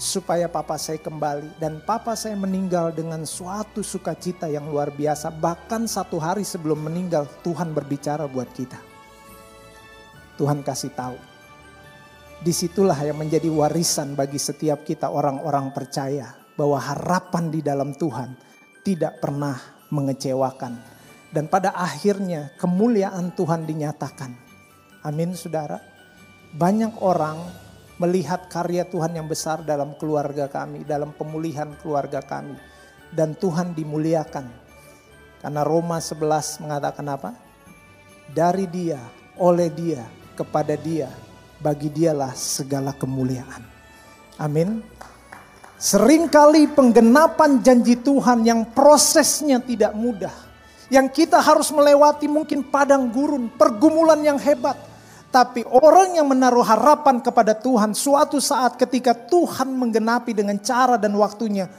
supaya 0.00 0.48
papa 0.48 0.80
saya 0.80 0.96
kembali 0.96 1.60
dan 1.60 1.84
papa 1.84 2.16
saya 2.16 2.32
meninggal 2.32 2.88
dengan 2.88 3.28
suatu 3.28 3.84
sukacita 3.84 4.48
yang 4.48 4.64
luar 4.72 4.88
biasa 4.88 5.28
bahkan 5.28 5.84
satu 5.84 6.16
hari 6.16 6.40
sebelum 6.40 6.88
meninggal 6.88 7.28
Tuhan 7.44 7.76
berbicara 7.76 8.24
buat 8.24 8.48
kita 8.56 8.89
Tuhan 10.40 10.64
kasih 10.64 10.96
tahu 10.96 11.20
di 12.40 12.56
situlah 12.56 12.96
yang 13.04 13.20
menjadi 13.20 13.52
warisan 13.52 14.16
bagi 14.16 14.40
setiap 14.40 14.80
kita 14.88 15.12
orang-orang 15.12 15.76
percaya 15.76 16.32
bahwa 16.56 16.80
harapan 16.80 17.52
di 17.52 17.60
dalam 17.60 17.92
Tuhan 17.92 18.32
tidak 18.80 19.20
pernah 19.20 19.60
mengecewakan 19.92 20.80
dan 21.36 21.44
pada 21.52 21.76
akhirnya 21.76 22.56
kemuliaan 22.56 23.36
Tuhan 23.36 23.68
dinyatakan 23.68 24.32
amin 25.04 25.36
saudara 25.36 25.76
banyak 26.56 26.96
orang 27.04 27.38
melihat 28.00 28.48
karya 28.48 28.88
Tuhan 28.88 29.12
yang 29.12 29.28
besar 29.28 29.60
dalam 29.60 29.92
keluarga 30.00 30.48
kami, 30.48 30.88
dalam 30.88 31.12
pemulihan 31.12 31.68
keluarga 31.84 32.24
kami. 32.24 32.56
Dan 33.12 33.36
Tuhan 33.36 33.76
dimuliakan. 33.76 34.48
Karena 35.44 35.62
Roma 35.62 36.00
11 36.00 36.64
mengatakan 36.64 37.06
apa? 37.12 37.30
Dari 38.32 38.64
dia, 38.70 39.02
oleh 39.36 39.68
dia, 39.68 40.00
kepada 40.40 40.72
dia, 40.80 41.12
bagi 41.60 41.92
dialah 41.92 42.32
segala 42.32 42.96
kemuliaan. 42.96 43.60
Amin. 44.40 44.80
Seringkali 45.76 46.72
penggenapan 46.72 47.60
janji 47.60 48.00
Tuhan 48.00 48.44
yang 48.48 48.64
prosesnya 48.72 49.60
tidak 49.60 49.92
mudah. 49.92 50.32
Yang 50.88 51.24
kita 51.24 51.38
harus 51.38 51.68
melewati 51.70 52.26
mungkin 52.26 52.64
padang 52.64 53.12
gurun, 53.12 53.52
pergumulan 53.52 54.20
yang 54.24 54.40
hebat 54.40 54.90
tapi 55.30 55.62
orang 55.62 56.18
yang 56.18 56.26
menaruh 56.26 56.66
harapan 56.66 57.22
kepada 57.22 57.54
Tuhan 57.54 57.94
suatu 57.94 58.42
saat 58.42 58.74
ketika 58.74 59.14
Tuhan 59.14 59.70
menggenapi 59.78 60.34
dengan 60.34 60.58
cara 60.58 60.98
dan 60.98 61.14
waktunya. 61.14 61.70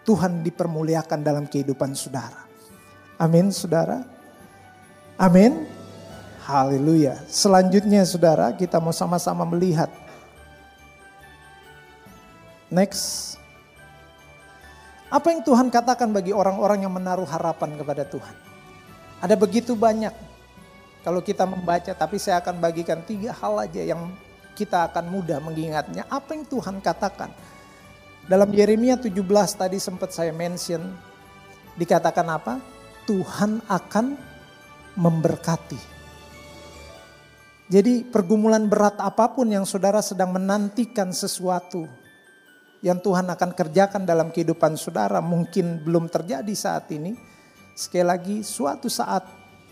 Tuhan 0.00 0.40
dipermuliakan 0.46 1.20
dalam 1.20 1.44
kehidupan 1.44 1.92
saudara. 1.92 2.46
Amin 3.20 3.52
saudara. 3.52 4.00
Amin. 5.20 5.79
Haleluya. 6.50 7.14
Selanjutnya 7.30 8.02
saudara 8.02 8.50
kita 8.50 8.82
mau 8.82 8.90
sama-sama 8.90 9.46
melihat. 9.46 9.86
Next. 12.66 13.38
Apa 15.06 15.30
yang 15.30 15.46
Tuhan 15.46 15.70
katakan 15.70 16.10
bagi 16.10 16.34
orang-orang 16.34 16.82
yang 16.82 16.90
menaruh 16.90 17.26
harapan 17.26 17.78
kepada 17.78 18.02
Tuhan? 18.02 18.34
Ada 19.22 19.38
begitu 19.38 19.78
banyak 19.78 20.10
kalau 21.06 21.22
kita 21.22 21.46
membaca, 21.46 21.94
tapi 21.94 22.18
saya 22.18 22.42
akan 22.42 22.58
bagikan 22.58 22.98
tiga 23.06 23.30
hal 23.30 23.54
aja 23.62 23.86
yang 23.86 24.10
kita 24.58 24.90
akan 24.90 25.06
mudah 25.06 25.38
mengingatnya. 25.38 26.02
Apa 26.10 26.34
yang 26.34 26.50
Tuhan 26.50 26.82
katakan? 26.82 27.30
Dalam 28.26 28.50
Yeremia 28.50 28.98
17 28.98 29.14
tadi 29.54 29.78
sempat 29.78 30.10
saya 30.10 30.34
mention, 30.34 30.82
dikatakan 31.78 32.26
apa? 32.26 32.58
Tuhan 33.06 33.62
akan 33.70 34.18
memberkati. 34.98 35.99
Jadi 37.70 38.02
pergumulan 38.02 38.66
berat 38.66 38.98
apa 38.98 39.30
pun 39.30 39.46
yang 39.46 39.62
saudara 39.62 40.02
sedang 40.02 40.34
menantikan 40.34 41.14
sesuatu 41.14 41.86
yang 42.82 42.98
Tuhan 42.98 43.30
akan 43.30 43.54
kerjakan 43.54 44.02
dalam 44.02 44.34
kehidupan 44.34 44.74
saudara 44.74 45.22
mungkin 45.22 45.78
belum 45.78 46.10
terjadi 46.10 46.50
saat 46.50 46.90
ini. 46.90 47.14
Sekali 47.78 48.02
lagi 48.02 48.36
suatu 48.42 48.90
saat 48.90 49.22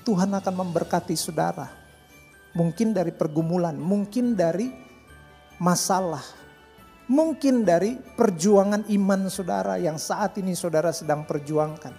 Tuhan 0.06 0.30
akan 0.30 0.54
memberkati 0.54 1.18
saudara. 1.18 1.66
Mungkin 2.54 2.94
dari 2.94 3.10
pergumulan, 3.10 3.74
mungkin 3.74 4.38
dari 4.38 4.70
masalah, 5.58 6.22
mungkin 7.10 7.66
dari 7.66 7.98
perjuangan 7.98 8.86
iman 8.88 9.26
saudara 9.26 9.74
yang 9.74 9.98
saat 9.98 10.38
ini 10.38 10.54
saudara 10.54 10.94
sedang 10.94 11.26
perjuangkan. 11.26 11.92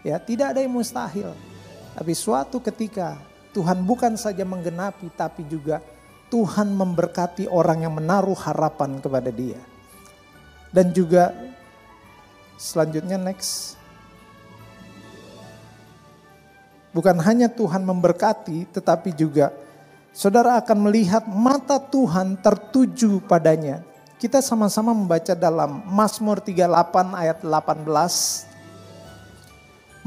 Ya, 0.00 0.16
tidak 0.16 0.56
ada 0.56 0.64
yang 0.64 0.72
mustahil. 0.72 1.36
Tapi 1.92 2.12
suatu 2.16 2.58
ketika 2.64 3.20
Tuhan 3.56 3.80
bukan 3.88 4.20
saja 4.20 4.44
menggenapi 4.44 5.08
tapi 5.16 5.48
juga 5.48 5.80
Tuhan 6.28 6.76
memberkati 6.76 7.48
orang 7.48 7.88
yang 7.88 7.96
menaruh 7.96 8.36
harapan 8.36 9.00
kepada 9.00 9.32
Dia. 9.32 9.56
Dan 10.68 10.92
juga 10.92 11.32
selanjutnya 12.60 13.16
next 13.16 13.80
Bukan 16.96 17.20
hanya 17.28 17.52
Tuhan 17.52 17.84
memberkati, 17.84 18.72
tetapi 18.72 19.12
juga 19.12 19.52
saudara 20.16 20.56
akan 20.56 20.88
melihat 20.88 21.28
mata 21.28 21.76
Tuhan 21.76 22.40
tertuju 22.40 23.20
padanya. 23.20 23.84
Kita 24.16 24.40
sama-sama 24.40 24.96
membaca 24.96 25.36
dalam 25.36 25.84
Mazmur 25.92 26.40
38 26.40 27.12
ayat 27.12 27.44
18. 27.44 27.84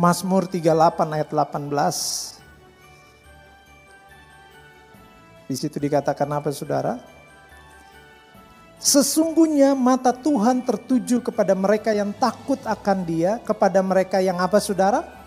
Mazmur 0.01 0.49
38 0.49 1.13
ayat 1.13 1.29
18. 1.29 2.38
Di 5.49 5.57
situ 5.57 5.81
dikatakan 5.81 6.29
apa 6.29 6.53
saudara? 6.53 7.01
Sesungguhnya 8.77 9.73
mata 9.73 10.13
Tuhan 10.13 10.61
tertuju 10.61 11.19
kepada 11.25 11.57
mereka 11.57 11.91
yang 11.91 12.13
takut 12.15 12.61
akan 12.63 13.03
dia, 13.03 13.41
kepada 13.41 13.81
mereka 13.81 14.21
yang 14.21 14.37
apa 14.37 14.61
saudara? 14.61 15.19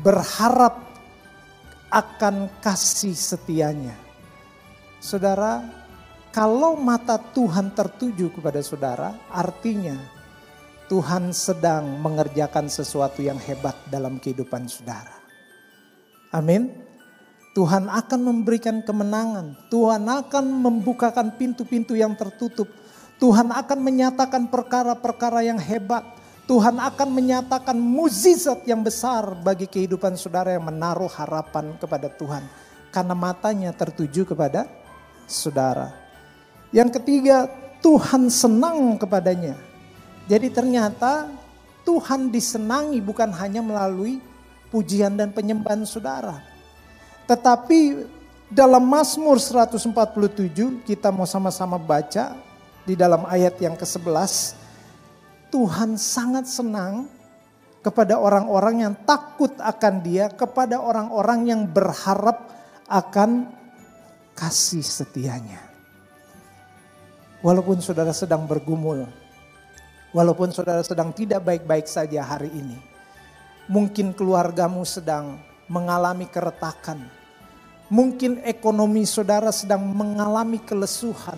berharap 0.00 0.88
akan 1.92 2.48
kasih 2.64 3.12
setianya. 3.12 3.92
Saudara, 4.96 5.60
kalau 6.32 6.80
mata 6.80 7.20
Tuhan 7.20 7.76
tertuju 7.76 8.32
kepada 8.32 8.64
saudara, 8.64 9.12
artinya 9.28 10.00
Tuhan 10.88 11.36
sedang 11.36 12.00
mengerjakan 12.00 12.72
sesuatu 12.72 13.20
yang 13.20 13.36
hebat 13.36 13.76
dalam 13.92 14.16
kehidupan 14.16 14.64
saudara. 14.64 15.20
Amin. 16.32 16.81
Tuhan 17.52 17.84
akan 17.84 18.20
memberikan 18.24 18.80
kemenangan. 18.80 19.52
Tuhan 19.68 20.08
akan 20.08 20.44
membukakan 20.48 21.36
pintu-pintu 21.36 21.92
yang 21.92 22.16
tertutup. 22.16 22.64
Tuhan 23.20 23.52
akan 23.52 23.78
menyatakan 23.84 24.48
perkara-perkara 24.48 25.44
yang 25.44 25.60
hebat. 25.60 26.00
Tuhan 26.48 26.80
akan 26.80 27.08
menyatakan 27.12 27.76
muzizat 27.76 28.64
yang 28.64 28.80
besar 28.80 29.36
bagi 29.44 29.68
kehidupan 29.68 30.16
saudara 30.16 30.56
yang 30.56 30.64
menaruh 30.64 31.12
harapan 31.12 31.76
kepada 31.76 32.08
Tuhan. 32.08 32.42
Karena 32.88 33.12
matanya 33.12 33.70
tertuju 33.76 34.24
kepada 34.24 34.64
saudara. 35.28 35.92
Yang 36.72 36.98
ketiga, 37.00 37.52
Tuhan 37.84 38.32
senang 38.32 38.96
kepadanya. 38.96 39.60
Jadi 40.24 40.48
ternyata 40.48 41.28
Tuhan 41.84 42.32
disenangi 42.32 42.96
bukan 43.04 43.28
hanya 43.36 43.60
melalui 43.60 44.24
pujian 44.72 45.20
dan 45.20 45.36
penyembahan 45.36 45.84
saudara. 45.84 46.51
Tetapi 47.26 47.80
dalam 48.52 48.84
Mazmur 48.84 49.40
147 49.40 50.84
kita 50.84 51.08
mau 51.08 51.24
sama-sama 51.24 51.80
baca 51.80 52.36
di 52.82 52.98
dalam 52.98 53.24
ayat 53.24 53.56
yang 53.62 53.78
ke-11 53.78 54.62
Tuhan 55.52 56.00
sangat 56.00 56.48
senang 56.48 57.12
kepada 57.84 58.16
orang-orang 58.16 58.88
yang 58.88 58.94
takut 59.04 59.52
akan 59.60 60.00
Dia, 60.00 60.32
kepada 60.32 60.80
orang-orang 60.80 61.52
yang 61.52 61.62
berharap 61.68 62.48
akan 62.88 63.52
kasih 64.32 64.80
setianya. 64.80 65.60
Walaupun 67.44 67.84
saudara 67.84 68.16
sedang 68.16 68.48
bergumul, 68.48 69.04
walaupun 70.16 70.54
saudara 70.56 70.80
sedang 70.80 71.12
tidak 71.12 71.44
baik-baik 71.44 71.84
saja 71.84 72.24
hari 72.24 72.48
ini, 72.54 72.78
mungkin 73.68 74.16
keluargamu 74.16 74.88
sedang 74.88 75.36
mengalami 75.68 76.30
keretakan, 76.32 77.12
mungkin 77.92 78.40
ekonomi 78.48 79.04
saudara 79.04 79.52
sedang 79.52 79.84
mengalami 79.84 80.56
kelesuhan, 80.64 81.36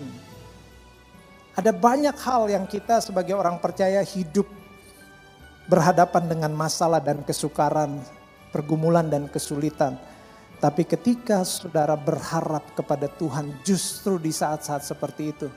ada 1.51 1.75
banyak 1.75 2.15
hal 2.15 2.47
yang 2.47 2.63
kita 2.63 3.03
sebagai 3.03 3.35
orang 3.35 3.59
percaya 3.59 3.99
hidup 3.99 4.47
berhadapan 5.67 6.31
dengan 6.31 6.51
masalah 6.55 7.03
dan 7.03 7.27
kesukaran, 7.27 7.99
pergumulan 8.55 9.11
dan 9.11 9.27
kesulitan. 9.27 9.99
Tapi 10.63 10.87
ketika 10.87 11.43
saudara 11.43 11.99
berharap 11.99 12.71
kepada 12.71 13.11
Tuhan 13.11 13.59
justru 13.67 14.15
di 14.15 14.31
saat-saat 14.31 14.87
seperti 14.87 15.35
itu. 15.35 15.47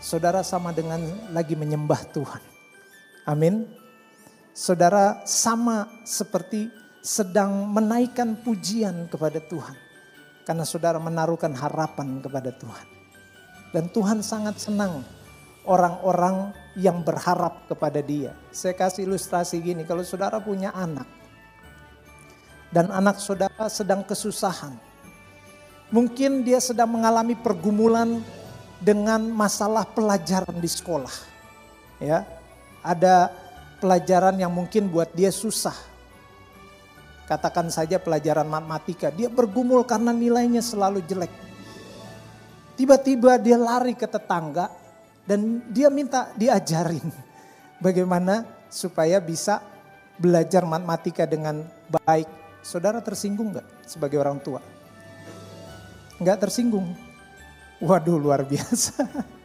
Saudara 0.00 0.40
sama 0.40 0.72
dengan 0.72 1.00
lagi 1.28 1.52
menyembah 1.52 2.00
Tuhan. 2.08 2.40
Amin. 3.28 3.68
Saudara 4.56 5.20
sama 5.28 5.88
seperti 6.08 6.72
sedang 7.04 7.68
menaikkan 7.68 8.32
pujian 8.40 9.08
kepada 9.12 9.44
Tuhan. 9.44 9.89
Karena 10.44 10.64
saudara 10.64 10.96
menaruhkan 10.98 11.52
harapan 11.52 12.18
kepada 12.18 12.50
Tuhan. 12.54 12.86
Dan 13.70 13.86
Tuhan 13.92 14.18
sangat 14.24 14.58
senang 14.58 15.06
orang-orang 15.68 16.50
yang 16.74 17.04
berharap 17.04 17.68
kepada 17.70 18.02
dia. 18.02 18.34
Saya 18.50 18.74
kasih 18.74 19.06
ilustrasi 19.06 19.60
gini, 19.62 19.86
kalau 19.86 20.02
saudara 20.02 20.42
punya 20.42 20.74
anak. 20.74 21.06
Dan 22.70 22.90
anak 22.90 23.18
saudara 23.18 23.66
sedang 23.66 24.06
kesusahan. 24.06 24.74
Mungkin 25.90 26.46
dia 26.46 26.62
sedang 26.62 26.86
mengalami 26.86 27.34
pergumulan 27.34 28.22
dengan 28.78 29.26
masalah 29.26 29.82
pelajaran 29.90 30.54
di 30.58 30.70
sekolah. 30.70 31.14
Ya. 31.98 32.22
Ada 32.80 33.34
pelajaran 33.82 34.38
yang 34.38 34.54
mungkin 34.54 34.86
buat 34.86 35.10
dia 35.12 35.34
susah. 35.34 35.89
Katakan 37.30 37.70
saja 37.70 38.02
pelajaran 38.02 38.50
matematika, 38.50 39.06
dia 39.14 39.30
bergumul 39.30 39.86
karena 39.86 40.10
nilainya 40.10 40.58
selalu 40.58 40.98
jelek. 41.06 41.30
Tiba-tiba 42.74 43.38
dia 43.38 43.54
lari 43.54 43.94
ke 43.94 44.10
tetangga 44.10 44.66
dan 45.22 45.62
dia 45.70 45.86
minta 45.94 46.34
diajarin 46.34 47.06
bagaimana 47.86 48.42
supaya 48.66 49.22
bisa 49.22 49.62
belajar 50.18 50.66
matematika 50.66 51.22
dengan 51.22 51.62
baik. 52.02 52.26
Saudara 52.66 52.98
tersinggung 52.98 53.54
nggak 53.54 53.86
sebagai 53.86 54.18
orang 54.18 54.42
tua? 54.42 54.58
Nggak 56.18 56.50
tersinggung. 56.50 56.98
Waduh 57.78 58.18
luar 58.18 58.42
biasa. 58.42 59.06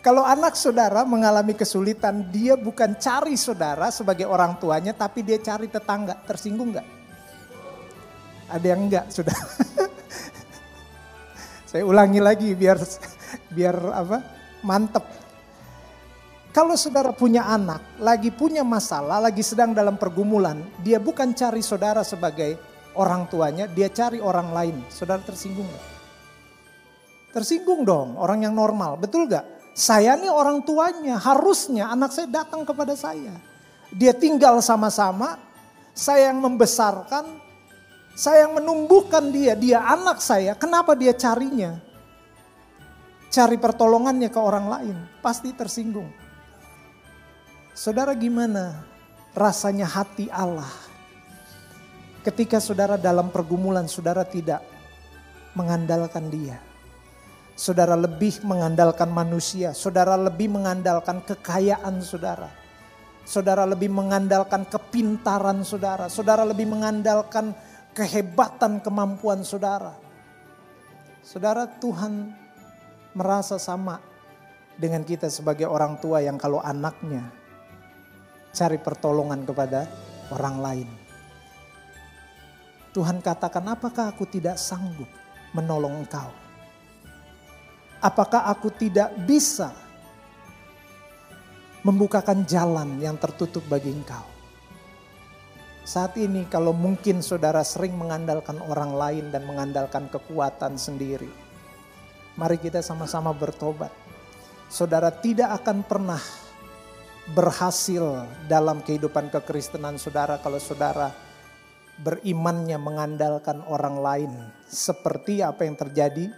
Kalau 0.00 0.24
anak 0.24 0.56
saudara 0.56 1.04
mengalami 1.04 1.52
kesulitan, 1.52 2.24
dia 2.32 2.56
bukan 2.56 2.96
cari 2.96 3.36
saudara 3.36 3.92
sebagai 3.92 4.24
orang 4.24 4.56
tuanya, 4.56 4.96
tapi 4.96 5.20
dia 5.20 5.36
cari 5.36 5.68
tetangga. 5.68 6.16
Tersinggung 6.24 6.72
nggak? 6.72 6.88
Ada 8.48 8.66
yang 8.66 8.88
enggak, 8.88 9.12
sudah. 9.12 9.36
Saya 11.70 11.84
ulangi 11.84 12.16
lagi 12.16 12.56
biar 12.56 12.80
biar 13.52 13.76
apa? 13.92 14.24
Mantep. 14.64 15.04
Kalau 16.50 16.74
saudara 16.80 17.12
punya 17.12 17.44
anak, 17.44 18.00
lagi 18.00 18.32
punya 18.32 18.64
masalah, 18.64 19.20
lagi 19.20 19.44
sedang 19.44 19.76
dalam 19.76 20.00
pergumulan, 20.00 20.64
dia 20.80 20.96
bukan 20.96 21.36
cari 21.36 21.60
saudara 21.60 22.00
sebagai 22.02 22.56
orang 22.96 23.28
tuanya, 23.28 23.68
dia 23.68 23.92
cari 23.92 24.18
orang 24.18 24.48
lain. 24.50 24.76
Saudara 24.88 25.20
tersinggung 25.20 25.68
nggak? 25.68 25.86
Tersinggung 27.36 27.84
dong, 27.84 28.18
orang 28.18 28.48
yang 28.48 28.56
normal, 28.56 28.98
betul 28.98 29.30
gak? 29.30 29.59
Saya 29.80 30.12
nih 30.12 30.28
orang 30.28 30.60
tuanya, 30.60 31.16
harusnya 31.16 31.88
anak 31.88 32.12
saya 32.12 32.28
datang 32.28 32.68
kepada 32.68 32.92
saya. 32.92 33.32
Dia 33.88 34.12
tinggal 34.12 34.60
sama-sama, 34.60 35.40
saya 35.96 36.28
yang 36.28 36.44
membesarkan, 36.44 37.24
saya 38.12 38.44
yang 38.44 38.60
menumbuhkan 38.60 39.32
dia, 39.32 39.56
dia 39.56 39.80
anak 39.80 40.20
saya. 40.20 40.52
Kenapa 40.52 40.92
dia 40.92 41.16
carinya? 41.16 41.80
Cari 43.32 43.56
pertolongannya 43.56 44.28
ke 44.28 44.36
orang 44.36 44.68
lain, 44.68 44.96
pasti 45.24 45.48
tersinggung. 45.56 46.12
Saudara 47.72 48.12
gimana 48.12 48.84
rasanya 49.32 49.88
hati 49.88 50.28
Allah 50.28 50.68
ketika 52.20 52.60
saudara 52.60 53.00
dalam 53.00 53.32
pergumulan 53.32 53.88
saudara 53.88 54.28
tidak 54.28 54.60
mengandalkan 55.56 56.28
dia 56.28 56.60
saudara 57.60 57.92
lebih 57.92 58.40
mengandalkan 58.40 59.12
manusia, 59.12 59.76
saudara 59.76 60.16
lebih 60.16 60.48
mengandalkan 60.48 61.20
kekayaan 61.20 62.00
saudara. 62.00 62.48
Saudara 63.20 63.68
lebih 63.68 63.92
mengandalkan 63.92 64.64
kepintaran 64.64 65.60
saudara, 65.60 66.08
saudara 66.08 66.42
lebih 66.42 66.66
mengandalkan 66.66 67.52
kehebatan 67.92 68.80
kemampuan 68.80 69.44
saudara. 69.44 69.92
Saudara 71.20 71.68
Tuhan 71.68 72.32
merasa 73.12 73.60
sama 73.60 74.00
dengan 74.80 75.04
kita 75.04 75.28
sebagai 75.28 75.68
orang 75.68 76.00
tua 76.00 76.24
yang 76.24 76.40
kalau 76.40 76.64
anaknya 76.64 77.28
cari 78.56 78.80
pertolongan 78.80 79.44
kepada 79.44 79.84
orang 80.32 80.56
lain. 80.58 80.88
Tuhan 82.90 83.22
katakan, 83.22 83.62
apakah 83.68 84.10
aku 84.10 84.26
tidak 84.26 84.58
sanggup 84.58 85.06
menolong 85.54 86.02
engkau? 86.02 86.49
Apakah 88.00 88.48
aku 88.48 88.72
tidak 88.72 89.12
bisa 89.28 89.76
membukakan 91.84 92.48
jalan 92.48 92.96
yang 92.96 93.20
tertutup 93.20 93.60
bagi 93.68 93.92
engkau? 93.92 94.24
Saat 95.84 96.16
ini 96.16 96.48
kalau 96.48 96.72
mungkin 96.72 97.20
saudara 97.20 97.60
sering 97.60 97.92
mengandalkan 97.96 98.56
orang 98.64 98.96
lain 98.96 99.24
dan 99.28 99.44
mengandalkan 99.44 100.08
kekuatan 100.08 100.80
sendiri. 100.80 101.28
Mari 102.40 102.56
kita 102.56 102.80
sama-sama 102.80 103.36
bertobat. 103.36 103.92
Saudara 104.72 105.12
tidak 105.12 105.60
akan 105.60 105.84
pernah 105.84 106.22
berhasil 107.36 108.24
dalam 108.48 108.80
kehidupan 108.80 109.28
kekristenan 109.28 110.00
saudara 110.00 110.40
kalau 110.40 110.56
saudara 110.56 111.12
berimannya 112.00 112.80
mengandalkan 112.80 113.60
orang 113.68 113.96
lain. 114.00 114.32
Seperti 114.64 115.44
apa 115.44 115.68
yang 115.68 115.76
terjadi 115.76 116.32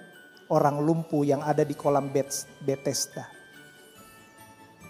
orang 0.52 0.84
lumpuh 0.84 1.24
yang 1.24 1.40
ada 1.40 1.64
di 1.64 1.72
kolam 1.72 2.12
Bethesda. 2.60 3.24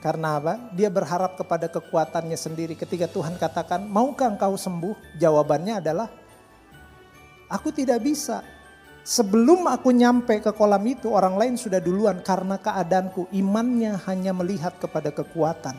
Karena 0.03 0.43
apa? 0.43 0.75
Dia 0.75 0.91
berharap 0.91 1.39
kepada 1.39 1.71
kekuatannya 1.71 2.35
sendiri. 2.35 2.75
Ketika 2.75 3.07
Tuhan 3.07 3.39
katakan, 3.39 3.87
maukah 3.87 4.35
engkau 4.35 4.59
sembuh? 4.59 5.15
Jawabannya 5.15 5.79
adalah, 5.79 6.11
aku 7.47 7.71
tidak 7.71 8.03
bisa. 8.03 8.43
Sebelum 9.07 9.71
aku 9.71 9.95
nyampe 9.95 10.43
ke 10.43 10.51
kolam 10.51 10.83
itu, 10.91 11.07
orang 11.07 11.39
lain 11.39 11.55
sudah 11.55 11.79
duluan 11.79 12.19
karena 12.19 12.59
keadaanku. 12.59 13.31
Imannya 13.31 13.95
hanya 14.11 14.35
melihat 14.35 14.75
kepada 14.83 15.15
kekuatan. 15.15 15.79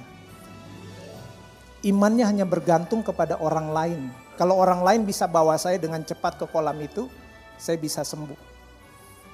Imannya 1.84 2.24
hanya 2.24 2.48
bergantung 2.48 3.04
kepada 3.04 3.36
orang 3.44 3.76
lain. 3.76 4.02
Kalau 4.40 4.56
orang 4.56 4.88
lain 4.88 5.02
bisa 5.04 5.28
bawa 5.28 5.60
saya 5.60 5.76
dengan 5.76 6.00
cepat 6.00 6.40
ke 6.40 6.48
kolam 6.48 6.80
itu, 6.80 7.12
saya 7.60 7.76
bisa 7.76 8.08
sembuh. 8.08 8.53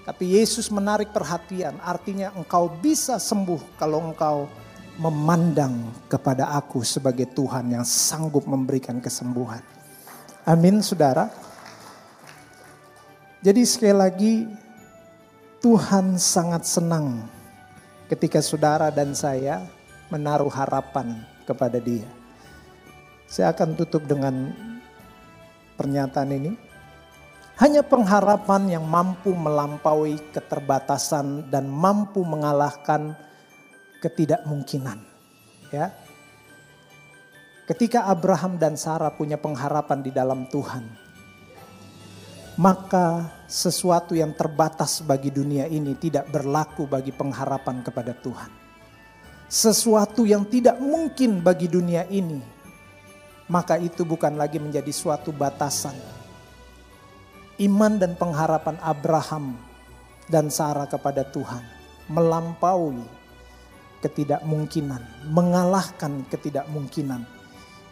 Tapi 0.10 0.42
Yesus 0.42 0.74
menarik 0.74 1.14
perhatian, 1.14 1.78
artinya 1.86 2.34
engkau 2.34 2.66
bisa 2.82 3.22
sembuh 3.22 3.78
kalau 3.78 4.10
engkau 4.10 4.50
memandang 4.98 5.86
kepada 6.10 6.50
aku 6.50 6.82
sebagai 6.82 7.30
Tuhan 7.30 7.70
yang 7.78 7.86
sanggup 7.86 8.50
memberikan 8.50 8.98
kesembuhan. 8.98 9.62
Amin 10.50 10.82
saudara. 10.82 11.30
Jadi 13.46 13.62
sekali 13.70 13.94
lagi 13.94 14.34
Tuhan 15.62 16.18
sangat 16.18 16.66
senang 16.66 17.30
ketika 18.10 18.42
saudara 18.42 18.90
dan 18.90 19.14
saya 19.14 19.62
menaruh 20.10 20.50
harapan 20.50 21.22
kepada 21.46 21.78
dia. 21.78 22.10
Saya 23.30 23.54
akan 23.54 23.78
tutup 23.78 24.10
dengan 24.10 24.58
pernyataan 25.78 26.34
ini. 26.34 26.69
Hanya 27.60 27.84
pengharapan 27.84 28.80
yang 28.80 28.88
mampu 28.88 29.36
melampaui 29.36 30.16
keterbatasan 30.32 31.52
dan 31.52 31.68
mampu 31.68 32.24
mengalahkan 32.24 33.20
ketidakmungkinan. 34.00 35.04
Ya. 35.76 35.92
Ketika 37.68 38.08
Abraham 38.08 38.56
dan 38.56 38.80
Sarah 38.80 39.12
punya 39.12 39.36
pengharapan 39.36 40.00
di 40.00 40.08
dalam 40.16 40.48
Tuhan, 40.48 40.88
maka 42.56 43.28
sesuatu 43.44 44.16
yang 44.16 44.32
terbatas 44.40 45.04
bagi 45.04 45.28
dunia 45.28 45.68
ini 45.68 46.00
tidak 46.00 46.32
berlaku 46.32 46.88
bagi 46.88 47.12
pengharapan 47.12 47.84
kepada 47.84 48.16
Tuhan. 48.16 48.52
Sesuatu 49.52 50.24
yang 50.24 50.48
tidak 50.48 50.80
mungkin 50.80 51.44
bagi 51.44 51.68
dunia 51.68 52.08
ini, 52.08 52.40
maka 53.52 53.76
itu 53.76 54.08
bukan 54.08 54.40
lagi 54.40 54.64
menjadi 54.64 54.96
suatu 54.96 55.36
batasan 55.36 56.19
iman 57.60 58.00
dan 58.00 58.16
pengharapan 58.16 58.80
Abraham 58.80 59.60
dan 60.32 60.48
Sarah 60.48 60.88
kepada 60.88 61.28
Tuhan 61.28 61.64
melampaui 62.10 63.02
ketidakmungkinan, 64.00 65.30
mengalahkan 65.30 66.24
ketidakmungkinan. 66.32 67.22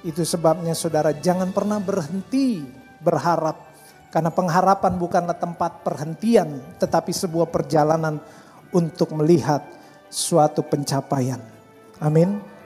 Itu 0.08 0.24
sebabnya 0.24 0.72
saudara 0.72 1.12
jangan 1.12 1.52
pernah 1.52 1.84
berhenti 1.84 2.64
berharap 3.04 3.68
karena 4.08 4.32
pengharapan 4.32 4.94
bukanlah 4.96 5.36
tempat 5.36 5.84
perhentian 5.84 6.80
tetapi 6.80 7.12
sebuah 7.12 7.52
perjalanan 7.52 8.24
untuk 8.72 9.12
melihat 9.14 9.62
suatu 10.08 10.64
pencapaian. 10.64 11.44
Amin. 12.00 12.57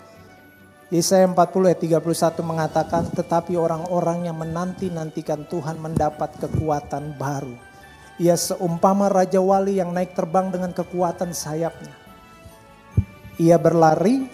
Yesaya 0.91 1.23
40 1.23 1.71
ayat 1.71 1.79
31 2.03 2.43
mengatakan, 2.43 3.07
tetapi 3.15 3.55
orang-orang 3.55 4.27
yang 4.27 4.35
menanti-nantikan 4.35 5.47
Tuhan 5.47 5.79
mendapat 5.79 6.35
kekuatan 6.35 7.15
baru. 7.15 7.55
Ia 8.19 8.35
seumpama 8.35 9.07
Raja 9.07 9.39
Wali 9.39 9.79
yang 9.79 9.95
naik 9.95 10.11
terbang 10.11 10.51
dengan 10.51 10.75
kekuatan 10.75 11.31
sayapnya. 11.31 11.95
Ia 13.39 13.55
berlari, 13.55 14.27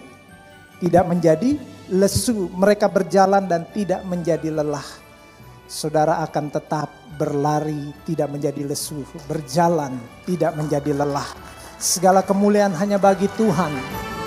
tidak 0.82 1.06
menjadi 1.06 1.54
lesu. 1.94 2.50
Mereka 2.50 2.90
berjalan 2.90 3.46
dan 3.46 3.62
tidak 3.70 4.02
menjadi 4.02 4.50
lelah. 4.50 4.84
Saudara 5.70 6.26
akan 6.26 6.50
tetap 6.50 6.90
berlari, 7.14 7.94
tidak 8.02 8.34
menjadi 8.34 8.66
lesu. 8.66 9.06
Berjalan, 9.30 9.94
tidak 10.26 10.58
menjadi 10.58 10.90
lelah. 10.90 11.30
Segala 11.78 12.26
kemuliaan 12.26 12.74
hanya 12.74 12.98
bagi 12.98 13.30
Tuhan. 13.38 14.17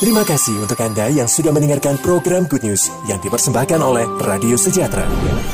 Terima 0.00 0.24
kasih 0.24 0.64
untuk 0.64 0.80
Anda 0.80 1.12
yang 1.12 1.28
sudah 1.28 1.52
mendengarkan 1.52 2.00
program 2.00 2.48
Good 2.48 2.64
News 2.64 2.88
yang 3.04 3.20
dipersembahkan 3.20 3.84
oleh 3.84 4.08
Radio 4.24 4.56
Sejahtera. 4.56 5.04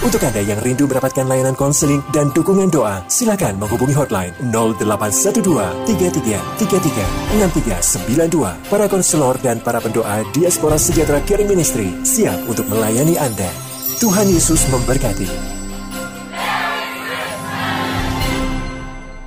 Untuk 0.06 0.22
Anda 0.22 0.38
yang 0.38 0.62
rindu 0.62 0.86
mendapatkan 0.86 1.26
layanan 1.26 1.58
konseling 1.58 1.98
dan 2.14 2.30
dukungan 2.30 2.70
doa, 2.70 3.02
silakan 3.10 3.58
menghubungi 3.58 3.90
hotline 3.90 4.30
0812 4.54 5.42
33 5.90 6.62
33 6.62 7.42
6392. 7.42 8.70
Para 8.70 8.86
konselor 8.86 9.34
dan 9.42 9.58
para 9.58 9.82
pendoa 9.82 10.22
Diaspora 10.30 10.78
Sejahtera 10.78 11.18
Caring 11.26 11.50
Ministry 11.50 11.90
siap 12.06 12.38
untuk 12.46 12.70
melayani 12.70 13.18
Anda. 13.18 13.50
Tuhan 13.98 14.30
Yesus 14.30 14.62
memberkati. 14.70 15.26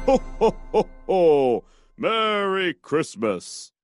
Ho, 0.08 0.16
ho, 0.16 0.50
ho, 0.72 0.82
ho! 1.12 1.22
Merry 2.00 2.72
Christmas! 2.72 3.76